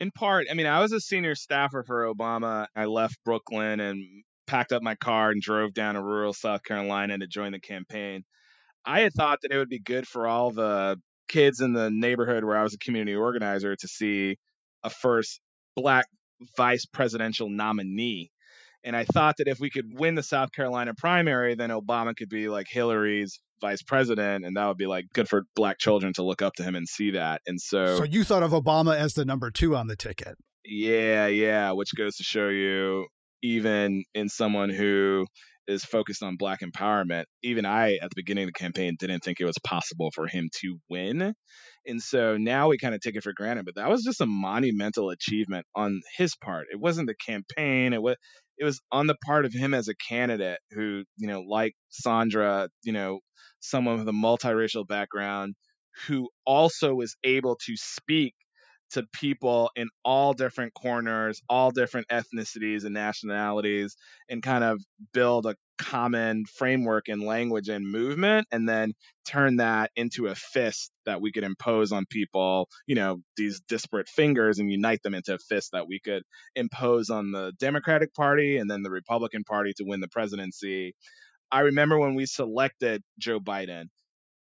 [0.00, 2.66] In part, I mean, I was a senior staffer for Obama.
[2.74, 7.18] I left Brooklyn and packed up my car and drove down to rural South Carolina
[7.18, 8.24] to join the campaign.
[8.84, 12.44] I had thought that it would be good for all the kids in the neighborhood
[12.44, 14.38] where I was a community organizer to see
[14.82, 15.40] a first
[15.76, 16.06] black
[16.56, 18.30] vice presidential nominee
[18.84, 22.28] and I thought that if we could win the South Carolina primary, then Obama could
[22.28, 26.22] be like Hillary's vice president, and that would be like good for black children to
[26.22, 27.40] look up to him and see that.
[27.46, 30.36] And so, so you thought of Obama as the number two on the ticket.
[30.64, 33.06] Yeah, yeah, which goes to show you,
[33.42, 35.26] even in someone who
[35.66, 39.40] is focused on black empowerment, even I at the beginning of the campaign didn't think
[39.40, 41.34] it was possible for him to win.
[41.86, 44.26] And so now we kind of take it for granted, but that was just a
[44.26, 46.66] monumental achievement on his part.
[46.72, 48.16] It wasn't the campaign, it was
[48.58, 52.68] it was on the part of him as a candidate who, you know, like Sandra,
[52.82, 53.20] you know,
[53.60, 55.54] someone with a multiracial background
[56.06, 58.34] who also was able to speak
[58.92, 63.96] to people in all different corners, all different ethnicities and nationalities,
[64.28, 64.80] and kind of
[65.12, 68.92] build a common framework and language and movement, and then
[69.26, 74.08] turn that into a fist that we could impose on people, you know, these disparate
[74.08, 76.22] fingers and unite them into a fist that we could
[76.56, 80.94] impose on the Democratic Party and then the Republican Party to win the presidency.
[81.50, 83.84] I remember when we selected Joe Biden,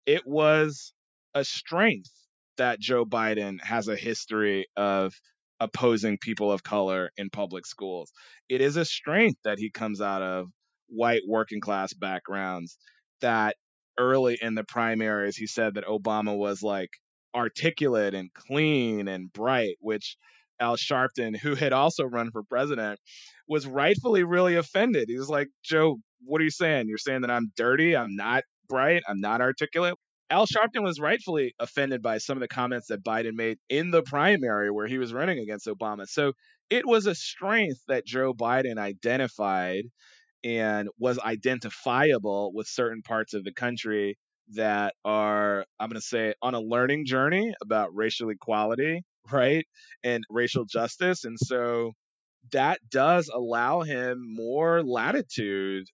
[0.06, 0.92] it was
[1.34, 2.10] a strength
[2.58, 5.14] that Joe Biden has a history of
[5.60, 8.12] opposing people of color in public schools.
[8.48, 10.46] It is a strength that he comes out of
[10.88, 12.78] white working class backgrounds
[13.20, 13.56] that
[13.98, 16.90] early in the primaries he said that Obama was like
[17.34, 20.16] articulate and clean and bright, which
[20.60, 22.98] Al Sharpton, who had also run for president,
[23.48, 25.08] was rightfully really offended.
[25.08, 26.86] He was like, Joe, what are you saying?
[26.88, 29.94] You're saying that I'm dirty, I'm not bright, I'm not articulate.
[30.30, 34.02] Al Sharpton was rightfully offended by some of the comments that Biden made in the
[34.02, 36.06] primary where he was running against Obama.
[36.06, 36.32] So
[36.68, 39.84] it was a strength that Joe Biden identified
[40.44, 44.18] and was identifiable with certain parts of the country
[44.54, 49.02] that are, I'm going to say, on a learning journey about racial equality,
[49.32, 49.66] right?
[50.04, 51.24] And racial justice.
[51.24, 51.92] And so
[52.52, 55.86] that does allow him more latitude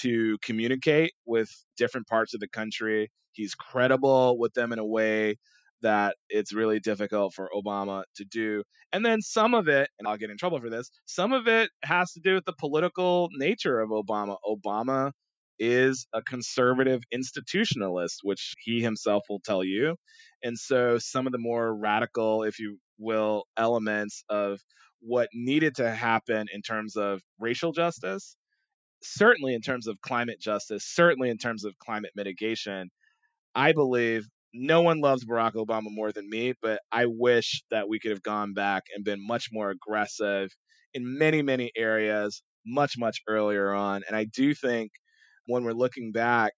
[0.00, 3.10] to communicate with different parts of the country.
[3.32, 5.36] He's credible with them in a way
[5.82, 8.62] that it's really difficult for Obama to do.
[8.92, 11.70] And then some of it, and I'll get in trouble for this, some of it
[11.82, 14.36] has to do with the political nature of Obama.
[14.46, 15.12] Obama
[15.58, 19.96] is a conservative institutionalist, which he himself will tell you.
[20.42, 24.60] And so some of the more radical, if you will, elements of
[25.00, 28.36] what needed to happen in terms of racial justice
[29.02, 32.90] certainly in terms of climate justice, certainly in terms of climate mitigation,
[33.54, 38.00] I believe no one loves Barack Obama more than me, but I wish that we
[38.00, 40.50] could have gone back and been much more aggressive
[40.92, 44.02] in many, many areas much, much earlier on.
[44.06, 44.90] And I do think
[45.46, 46.52] when we're looking back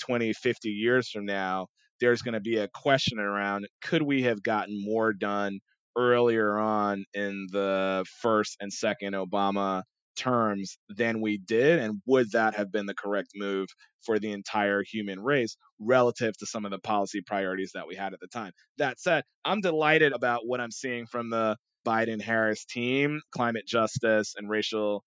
[0.00, 1.66] 20, 50 years from now,
[2.00, 5.60] there's going to be a question around could we have gotten more done
[5.96, 9.82] earlier on in the first and second Obama
[10.16, 11.78] terms than we did?
[11.78, 13.68] And would that have been the correct move
[14.04, 18.12] for the entire human race relative to some of the policy priorities that we had
[18.12, 18.52] at the time?
[18.78, 21.56] That said, I'm delighted about what I'm seeing from the
[21.86, 23.20] Biden Harris team.
[23.30, 25.04] Climate justice and racial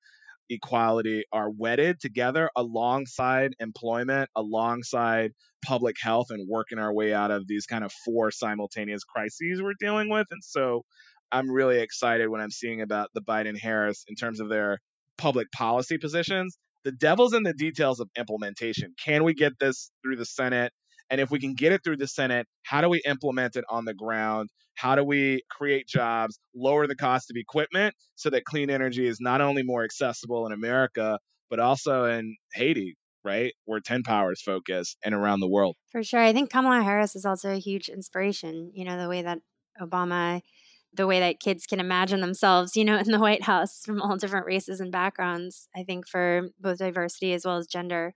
[0.49, 5.31] equality are wedded together alongside employment, alongside
[5.63, 9.73] public health, and working our way out of these kind of four simultaneous crises we're
[9.79, 10.27] dealing with.
[10.31, 10.83] And so
[11.31, 14.79] I'm really excited when I'm seeing about the Biden Harris in terms of their
[15.19, 16.57] public policy positions.
[16.83, 18.95] The devil's in the details of implementation.
[19.03, 20.71] Can we get this through the Senate?
[21.11, 23.85] And if we can get it through the Senate, how do we implement it on
[23.85, 24.49] the ground?
[24.75, 29.19] How do we create jobs, lower the cost of equipment so that clean energy is
[29.19, 32.95] not only more accessible in America, but also in Haiti,
[33.25, 33.51] right?
[33.65, 35.75] Where 10Power is focused and around the world.
[35.91, 36.21] For sure.
[36.21, 38.71] I think Kamala Harris is also a huge inspiration.
[38.73, 39.39] You know, the way that
[39.81, 40.41] Obama,
[40.93, 44.17] the way that kids can imagine themselves, you know, in the White House from all
[44.17, 45.67] different races and backgrounds.
[45.75, 48.13] I think for both diversity as well as gender,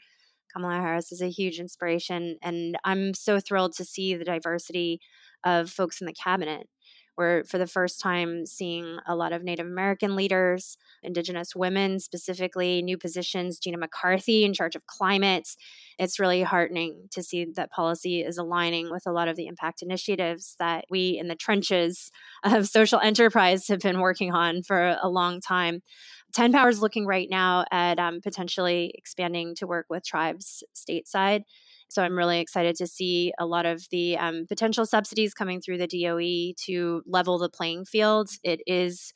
[0.52, 2.38] Kamala Harris is a huge inspiration.
[2.42, 5.00] And I'm so thrilled to see the diversity
[5.44, 6.68] of folks in the cabinet.
[7.18, 12.82] We're for the first time seeing a lot of Native American leaders, Indigenous women specifically,
[12.82, 15.50] new positions, Gina McCarthy in charge of climate.
[16.00, 19.82] It's really heartening to see that policy is aligning with a lot of the impact
[19.82, 22.12] initiatives that we in the trenches
[22.44, 25.82] of social enterprise have been working on for a long time.
[26.36, 31.44] 10Power is looking right now at um, potentially expanding to work with tribes stateside.
[31.90, 35.78] So I'm really excited to see a lot of the um, potential subsidies coming through
[35.78, 38.30] the DOE to level the playing field.
[38.44, 39.14] It is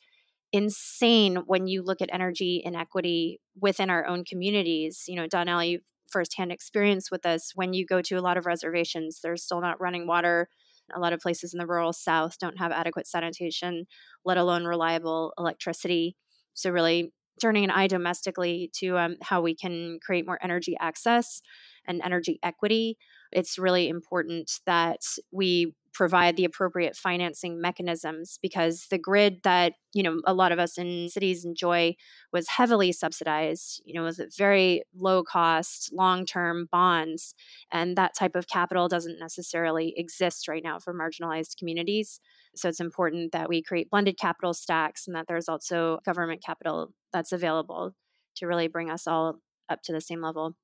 [0.52, 5.04] insane when you look at energy inequity within our own communities.
[5.06, 7.52] You know, Donnel, you firsthand experience with this.
[7.54, 10.48] When you go to a lot of reservations, they're still not running water.
[10.94, 13.86] A lot of places in the rural South don't have adequate sanitation,
[14.24, 16.16] let alone reliable electricity.
[16.54, 21.40] So, really turning an eye domestically to um, how we can create more energy access
[21.86, 22.98] and energy equity.
[23.32, 25.00] It's really important that
[25.32, 30.58] we provide the appropriate financing mechanisms because the grid that you know a lot of
[30.58, 31.94] us in cities enjoy
[32.32, 37.34] was heavily subsidized you know with very low cost long term bonds
[37.72, 42.20] and that type of capital doesn't necessarily exist right now for marginalized communities
[42.54, 46.92] so it's important that we create blended capital stacks and that there's also government capital
[47.12, 47.92] that's available
[48.36, 49.36] to really bring us all
[49.68, 50.54] up to the same level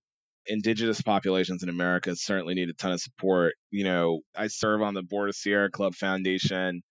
[0.46, 3.54] indigenous populations in America certainly need a ton of support.
[3.70, 6.82] You know, I serve on the board of Sierra Club Foundation.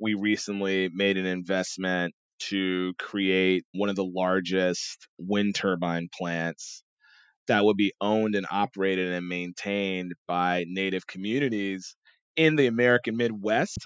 [0.00, 2.14] We recently made an investment
[2.48, 6.82] to create one of the largest wind turbine plants
[7.48, 11.96] that would be owned and operated and maintained by native communities
[12.36, 13.78] in the American Midwest.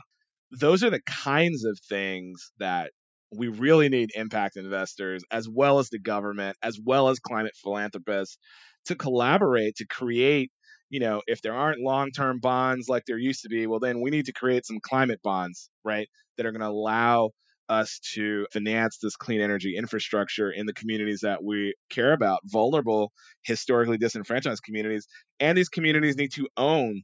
[0.50, 2.92] Those are the kinds of things that
[3.36, 8.38] we really need impact investors as well as the government, as well as climate philanthropists
[8.86, 10.50] to collaborate to create
[10.90, 14.10] you know if there aren't long-term bonds like there used to be well then we
[14.10, 17.30] need to create some climate bonds right that are going to allow
[17.68, 23.12] us to finance this clean energy infrastructure in the communities that we care about vulnerable
[23.42, 25.06] historically disenfranchised communities.
[25.40, 27.02] And these communities need to own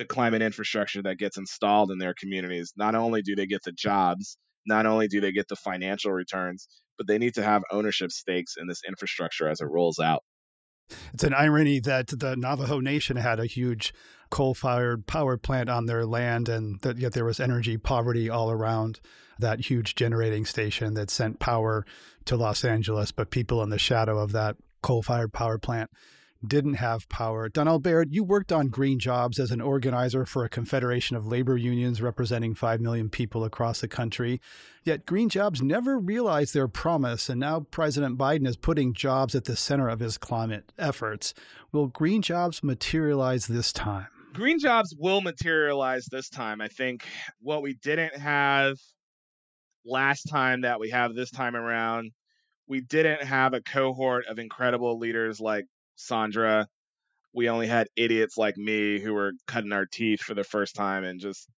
[0.00, 2.72] the climate infrastructure that gets installed in their communities.
[2.76, 4.36] Not only do they get the jobs
[4.66, 8.56] not only do they get the financial returns but they need to have ownership stakes
[8.60, 10.22] in this infrastructure as it rolls out.
[11.14, 13.94] It's an irony that the Navajo Nation had a huge
[14.28, 18.50] coal fired power plant on their land, and that yet there was energy poverty all
[18.50, 19.00] around
[19.38, 21.86] that huge generating station that sent power
[22.26, 25.90] to Los Angeles, but people in the shadow of that coal fired power plant
[26.46, 27.48] didn't have power.
[27.48, 31.56] Donnel Baird, you worked on green jobs as an organizer for a confederation of labor
[31.56, 34.40] unions representing 5 million people across the country.
[34.84, 39.44] Yet green jobs never realized their promise, and now President Biden is putting jobs at
[39.44, 41.34] the center of his climate efforts.
[41.72, 44.06] Will green jobs materialize this time?
[44.32, 46.60] Green jobs will materialize this time.
[46.60, 47.04] I think
[47.40, 48.78] what we didn't have
[49.84, 52.12] last time that we have this time around
[52.70, 55.66] we didn't have a cohort of incredible leaders like
[56.06, 56.66] Sandra.
[57.32, 61.04] We only had idiots like me who were cutting our teeth for the first time
[61.04, 61.48] and just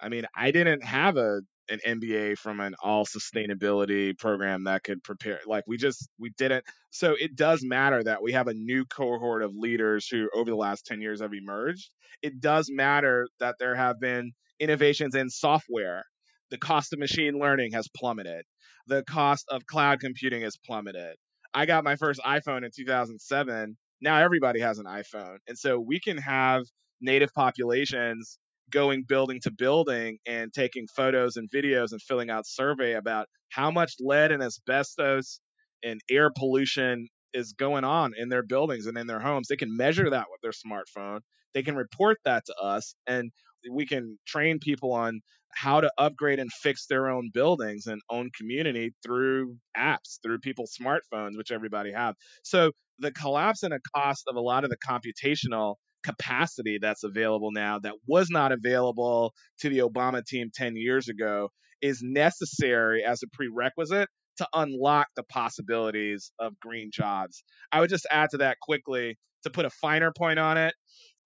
[0.00, 5.04] I mean, I didn't have a an MBA from an all sustainability program that could
[5.04, 8.84] prepare like we just we didn't so it does matter that we have a new
[8.84, 11.90] cohort of leaders who over the last 10 years have emerged.
[12.22, 16.04] It does matter that there have been innovations in software.
[16.50, 18.44] The cost of machine learning has plummeted.
[18.88, 21.14] The cost of cloud computing has plummeted
[21.54, 23.76] I got my first iPhone in 2007.
[24.00, 25.38] Now everybody has an iPhone.
[25.48, 26.62] And so we can have
[27.00, 28.38] native populations
[28.70, 33.70] going building to building and taking photos and videos and filling out survey about how
[33.70, 35.40] much lead and asbestos
[35.82, 39.48] and air pollution is going on in their buildings and in their homes.
[39.48, 41.20] They can measure that with their smartphone.
[41.52, 43.30] They can report that to us and
[43.70, 45.20] we can train people on
[45.54, 50.76] how to upgrade and fix their own buildings and own community through apps, through people's
[50.80, 52.14] smartphones, which everybody have.
[52.44, 57.50] So the collapse in a cost of a lot of the computational capacity that's available
[57.52, 61.50] now that was not available to the Obama team 10 years ago
[61.82, 67.42] is necessary as a prerequisite to unlock the possibilities of green jobs.
[67.72, 70.74] I would just add to that quickly to put a finer point on it.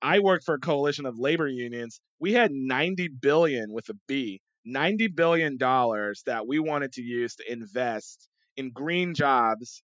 [0.04, 2.00] I worked for a coalition of labor unions.
[2.20, 7.36] We had 90 billion with a B, 90 billion dollars that we wanted to use
[7.36, 9.82] to invest in green jobs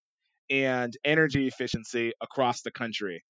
[0.50, 3.24] and energy efficiency across the country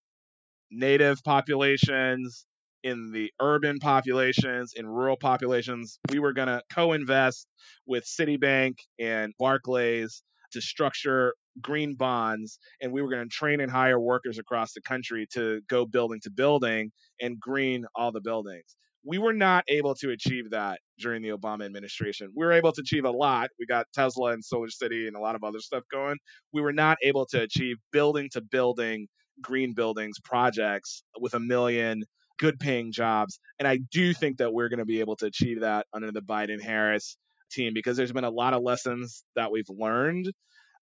[0.70, 2.46] native populations,
[2.82, 5.98] in the urban populations, in rural populations.
[6.10, 7.46] We were going to co invest
[7.86, 10.22] with Citibank and Barclays
[10.52, 14.80] to structure green bonds, and we were going to train and hire workers across the
[14.82, 16.90] country to go building to building
[17.20, 18.76] and green all the buildings.
[19.04, 22.30] We were not able to achieve that during the Obama administration.
[22.36, 23.48] We were able to achieve a lot.
[23.58, 26.16] We got Tesla and Solar City and a lot of other stuff going.
[26.52, 29.08] We were not able to achieve building to building
[29.40, 32.02] green buildings projects with a million
[32.38, 33.38] good paying jobs.
[33.58, 36.22] And I do think that we're going to be able to achieve that under the
[36.22, 37.16] Biden Harris
[37.50, 40.30] team because there's been a lot of lessons that we've learned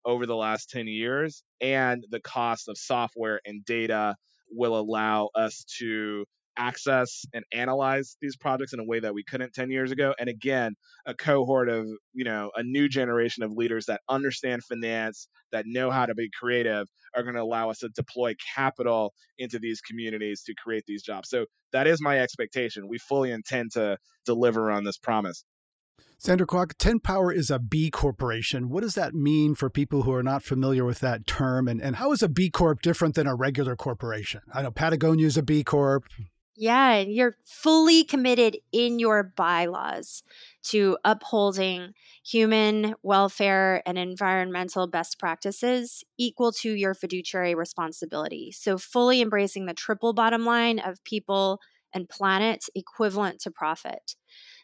[0.07, 4.15] over the last 10 years, and the cost of software and data
[4.49, 6.25] will allow us to
[6.57, 10.27] access and analyze these projects in a way that we couldn't 10 years ago and
[10.27, 10.73] again
[11.05, 15.91] a cohort of you know a new generation of leaders that understand finance that know
[15.91, 20.43] how to be creative are going to allow us to deploy capital into these communities
[20.43, 21.29] to create these jobs.
[21.29, 22.87] So that is my expectation.
[22.87, 25.43] We fully intend to deliver on this promise
[26.19, 28.69] Sandra Kwak, Power is a B corporation.
[28.69, 31.67] What does that mean for people who are not familiar with that term?
[31.67, 34.41] And, and how is a B Corp different than a regular corporation?
[34.53, 36.05] I know Patagonia is a B Corp,
[36.59, 40.23] yeah, you're fully committed in your bylaws
[40.63, 41.93] to upholding
[42.25, 48.51] human welfare and environmental best practices equal to your fiduciary responsibility.
[48.51, 51.59] So, fully embracing the triple bottom line of people
[51.93, 54.15] and planet equivalent to profit.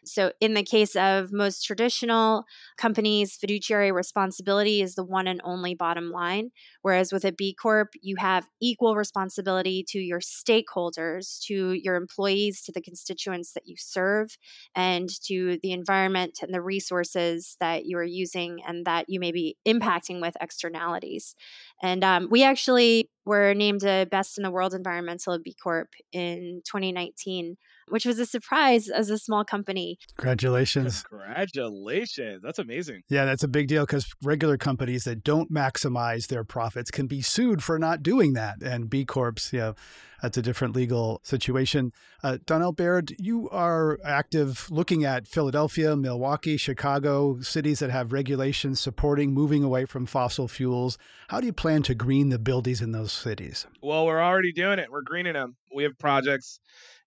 [0.06, 2.44] So, in the case of most traditional
[2.76, 6.50] companies, fiduciary responsibility is the one and only bottom line.
[6.84, 12.60] Whereas with a B Corp, you have equal responsibility to your stakeholders, to your employees,
[12.64, 14.36] to the constituents that you serve,
[14.74, 19.32] and to the environment and the resources that you are using and that you may
[19.32, 21.34] be impacting with externalities.
[21.82, 26.60] And um, we actually were named a Best in the World Environmental B Corp in
[26.66, 27.56] 2019
[27.88, 29.98] which was a surprise as a small company.
[30.16, 31.02] Congratulations.
[31.02, 32.42] Congratulations.
[32.42, 33.02] That's amazing.
[33.08, 36.44] Yeah, that's a big deal because regular companies that don't maximize their
[36.74, 38.60] profits can be sued for not doing that.
[38.60, 39.74] And B Corps, yeah,
[40.20, 41.92] that's a different legal situation.
[42.20, 48.80] Uh, Donnel Baird, you are active looking at Philadelphia, Milwaukee, Chicago, cities that have regulations
[48.80, 50.98] supporting moving away from fossil fuels.
[51.28, 53.68] How do you plan to green the buildings in those cities?
[53.80, 54.90] Well, we're already doing it.
[54.90, 55.54] We're greening them.
[55.72, 56.58] We have projects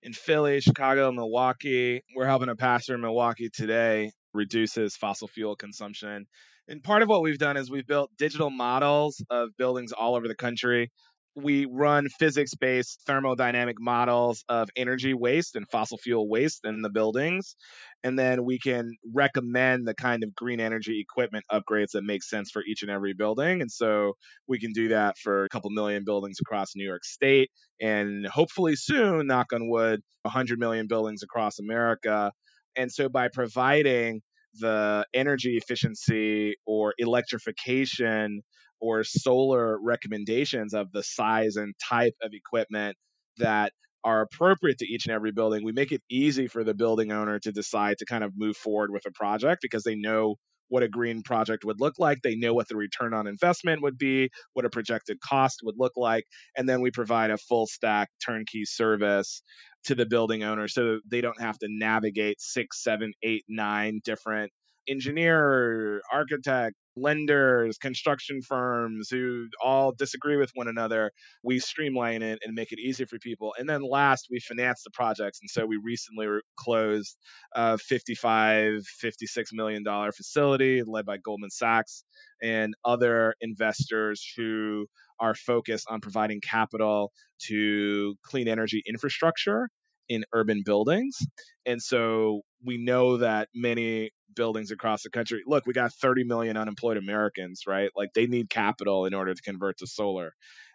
[0.02, 2.04] in Philly, Chicago, Milwaukee.
[2.16, 6.28] We're helping a pastor in Milwaukee today reduce his fossil fuel consumption.
[6.68, 10.28] And part of what we've done is we've built digital models of buildings all over
[10.28, 10.92] the country
[11.38, 16.90] we run physics based thermodynamic models of energy waste and fossil fuel waste in the
[16.90, 17.56] buildings.
[18.04, 22.50] And then we can recommend the kind of green energy equipment upgrades that make sense
[22.50, 23.62] for each and every building.
[23.62, 24.14] And so
[24.48, 27.52] we can do that for a couple million buildings across New York State.
[27.80, 32.32] And hopefully soon, knock on wood, 100 million buildings across America.
[32.76, 34.22] And so by providing
[34.60, 38.42] the energy efficiency or electrification
[38.80, 42.96] or solar recommendations of the size and type of equipment
[43.38, 43.72] that
[44.04, 47.40] are appropriate to each and every building, we make it easy for the building owner
[47.40, 50.36] to decide to kind of move forward with a project because they know
[50.70, 52.20] what a green project would look like.
[52.22, 55.94] They know what the return on investment would be, what a projected cost would look
[55.96, 56.26] like.
[56.56, 59.42] And then we provide a full stack turnkey service
[59.86, 64.52] to the building owner so they don't have to navigate six, seven, eight, nine different
[64.88, 71.12] engineer, architect, lenders, construction firms who all disagree with one another.
[71.44, 73.54] We streamline it and make it easy for people.
[73.58, 75.40] And then last, we finance the projects.
[75.42, 76.28] And so we recently
[76.58, 77.16] closed
[77.54, 82.04] a 55, 56 million dollar facility led by Goldman Sachs
[82.42, 84.86] and other investors who
[85.20, 87.12] are focused on providing capital
[87.48, 89.70] to clean energy infrastructure
[90.10, 91.18] in urban buildings.
[91.66, 96.58] And so we know that many buildings across the country look, we got 30 million
[96.58, 97.90] unemployed Americans, right?
[97.96, 100.34] Like they need capital in order to convert to solar.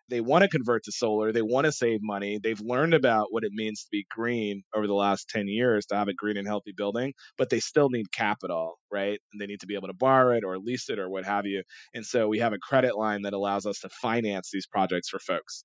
[0.09, 1.33] They want to convert to solar.
[1.33, 2.39] They want to save money.
[2.43, 5.97] They've learned about what it means to be green over the last 10 years to
[5.97, 9.18] have a green and healthy building, but they still need capital, right?
[9.33, 11.47] And they need to be able to borrow it or lease it or what have
[11.47, 11.62] you.
[11.95, 15.18] And so we have a credit line that allows us to finance these projects for
[15.18, 15.64] folks.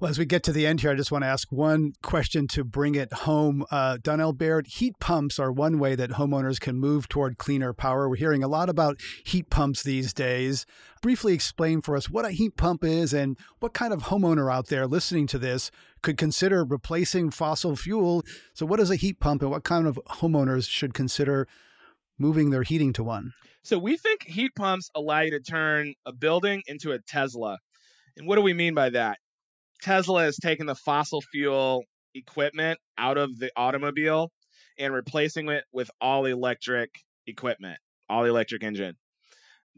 [0.00, 2.48] Well, as we get to the end here, I just want to ask one question
[2.48, 3.64] to bring it home.
[3.70, 8.08] Uh, Donnel Baird, heat pumps are one way that homeowners can move toward cleaner power.
[8.08, 10.66] We're hearing a lot about heat pumps these days.
[11.00, 14.66] Briefly explain for us what a heat pump is and what kind of homeowner out
[14.68, 15.70] there listening to this
[16.02, 18.24] could consider replacing fossil fuel.
[18.54, 21.46] So, what is a heat pump and what kind of homeowners should consider
[22.18, 23.32] moving their heating to one?
[23.62, 27.58] So, we think heat pumps allow you to turn a building into a Tesla.
[28.16, 29.18] And what do we mean by that?
[29.82, 31.82] Tesla has taken the fossil fuel
[32.14, 34.30] equipment out of the automobile
[34.78, 36.90] and replacing it with all electric
[37.26, 37.78] equipment,
[38.08, 38.94] all electric engine.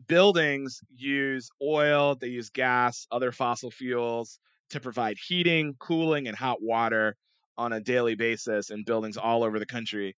[0.07, 4.38] Buildings use oil, they use gas, other fossil fuels
[4.70, 7.16] to provide heating, cooling, and hot water
[7.57, 10.16] on a daily basis in buildings all over the country.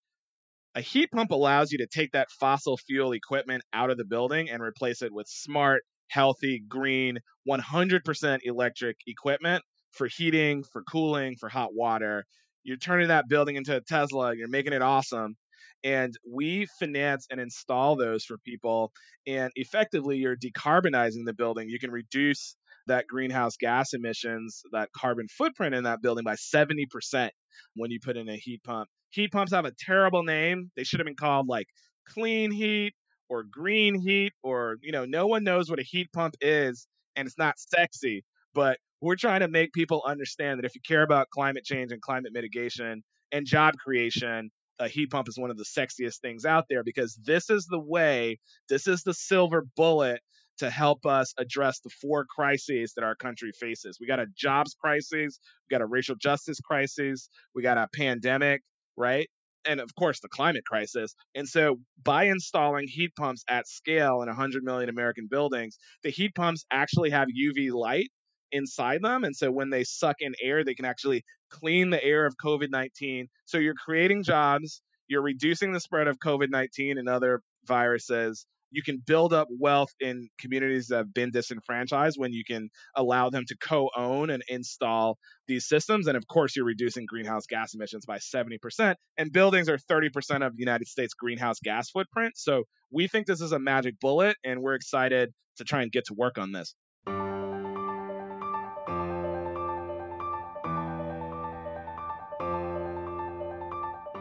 [0.74, 4.50] A heat pump allows you to take that fossil fuel equipment out of the building
[4.50, 7.18] and replace it with smart, healthy, green,
[7.48, 9.62] 100% electric equipment
[9.92, 12.24] for heating, for cooling, for hot water.
[12.64, 15.36] You're turning that building into a Tesla, you're making it awesome.
[15.84, 18.92] And we finance and install those for people.
[19.26, 21.68] And effectively, you're decarbonizing the building.
[21.68, 22.56] You can reduce
[22.86, 27.30] that greenhouse gas emissions, that carbon footprint in that building by 70%
[27.74, 28.88] when you put in a heat pump.
[29.10, 30.70] Heat pumps have a terrible name.
[30.76, 31.66] They should have been called like
[32.08, 32.94] clean heat
[33.28, 37.26] or green heat, or, you know, no one knows what a heat pump is and
[37.26, 38.24] it's not sexy.
[38.54, 42.00] But we're trying to make people understand that if you care about climate change and
[42.00, 46.64] climate mitigation and job creation, a heat pump is one of the sexiest things out
[46.68, 48.38] there because this is the way,
[48.68, 50.20] this is the silver bullet
[50.58, 53.98] to help us address the four crises that our country faces.
[54.00, 55.38] We got a jobs crisis,
[55.68, 58.62] we got a racial justice crisis, we got a pandemic,
[58.96, 59.28] right?
[59.68, 61.14] And of course, the climate crisis.
[61.34, 66.34] And so, by installing heat pumps at scale in 100 million American buildings, the heat
[66.34, 68.08] pumps actually have UV light
[68.52, 69.24] inside them.
[69.24, 72.70] And so when they suck in air, they can actually clean the air of COVID
[72.70, 73.28] 19.
[73.44, 78.46] So you're creating jobs, you're reducing the spread of COVID 19 and other viruses.
[78.72, 83.30] You can build up wealth in communities that have been disenfranchised when you can allow
[83.30, 86.08] them to co own and install these systems.
[86.08, 88.96] And of course, you're reducing greenhouse gas emissions by 70%.
[89.16, 92.36] And buildings are 30% of the United States greenhouse gas footprint.
[92.36, 96.06] So we think this is a magic bullet, and we're excited to try and get
[96.06, 96.74] to work on this.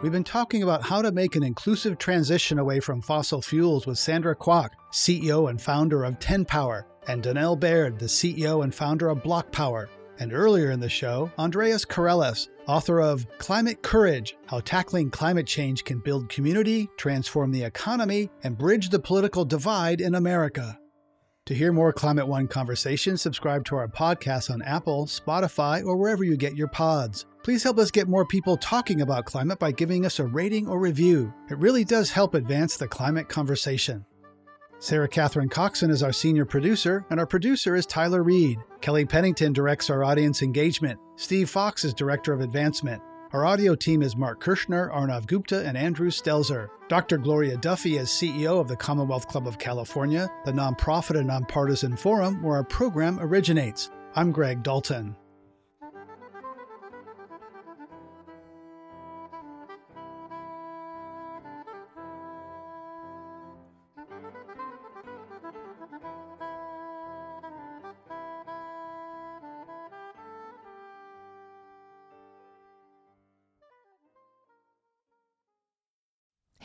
[0.05, 3.97] We've been talking about how to make an inclusive transition away from fossil fuels with
[3.97, 9.23] Sandra Kwak, CEO and founder of 10Power, and Donnel Baird, the CEO and founder of
[9.23, 9.87] BlocPower.
[10.19, 15.83] And earlier in the show, Andreas Karelas, author of Climate Courage How Tackling Climate Change
[15.83, 20.77] Can Build Community, Transform the Economy, and Bridge the Political Divide in America.
[21.45, 26.23] To hear more Climate One conversations, subscribe to our podcast on Apple, Spotify, or wherever
[26.23, 27.27] you get your pods.
[27.43, 30.79] Please help us get more people talking about climate by giving us a rating or
[30.79, 31.31] review.
[31.51, 34.03] It really does help advance the climate conversation.
[34.79, 38.57] Sara-Katherine Coxon is our senior producer, and our producer is Tyler Reed.
[38.81, 40.99] Kelly Pennington directs our audience engagement.
[41.15, 43.03] Steve Fox is director of advancement.
[43.33, 46.69] Our audio team is Mark Kirschner, Arnav Gupta, and Andrew Stelzer.
[46.87, 47.17] Dr.
[47.17, 52.43] Gloria Duffy is CEO of the Commonwealth Club of California, the nonprofit and nonpartisan forum
[52.43, 53.89] where our program originates.
[54.15, 55.15] I'm Greg Dalton.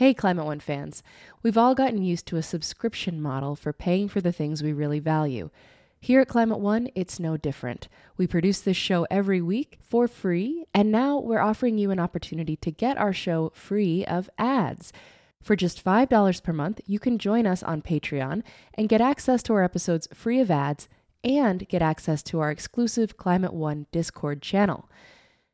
[0.01, 1.03] Hey, Climate One fans.
[1.43, 4.97] We've all gotten used to a subscription model for paying for the things we really
[4.97, 5.51] value.
[5.99, 7.87] Here at Climate One, it's no different.
[8.17, 12.55] We produce this show every week for free, and now we're offering you an opportunity
[12.55, 14.91] to get our show free of ads.
[15.39, 18.41] For just $5 per month, you can join us on Patreon
[18.73, 20.89] and get access to our episodes free of ads
[21.23, 24.89] and get access to our exclusive Climate One Discord channel.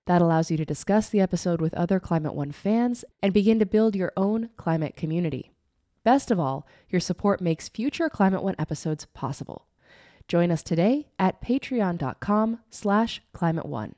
[0.07, 3.65] That allows you to discuss the episode with other Climate One fans and begin to
[3.65, 5.51] build your own climate community.
[6.05, 9.67] Best of all, your support makes future Climate One episodes possible.
[10.29, 13.95] Join us today at patreon.com slash climate one.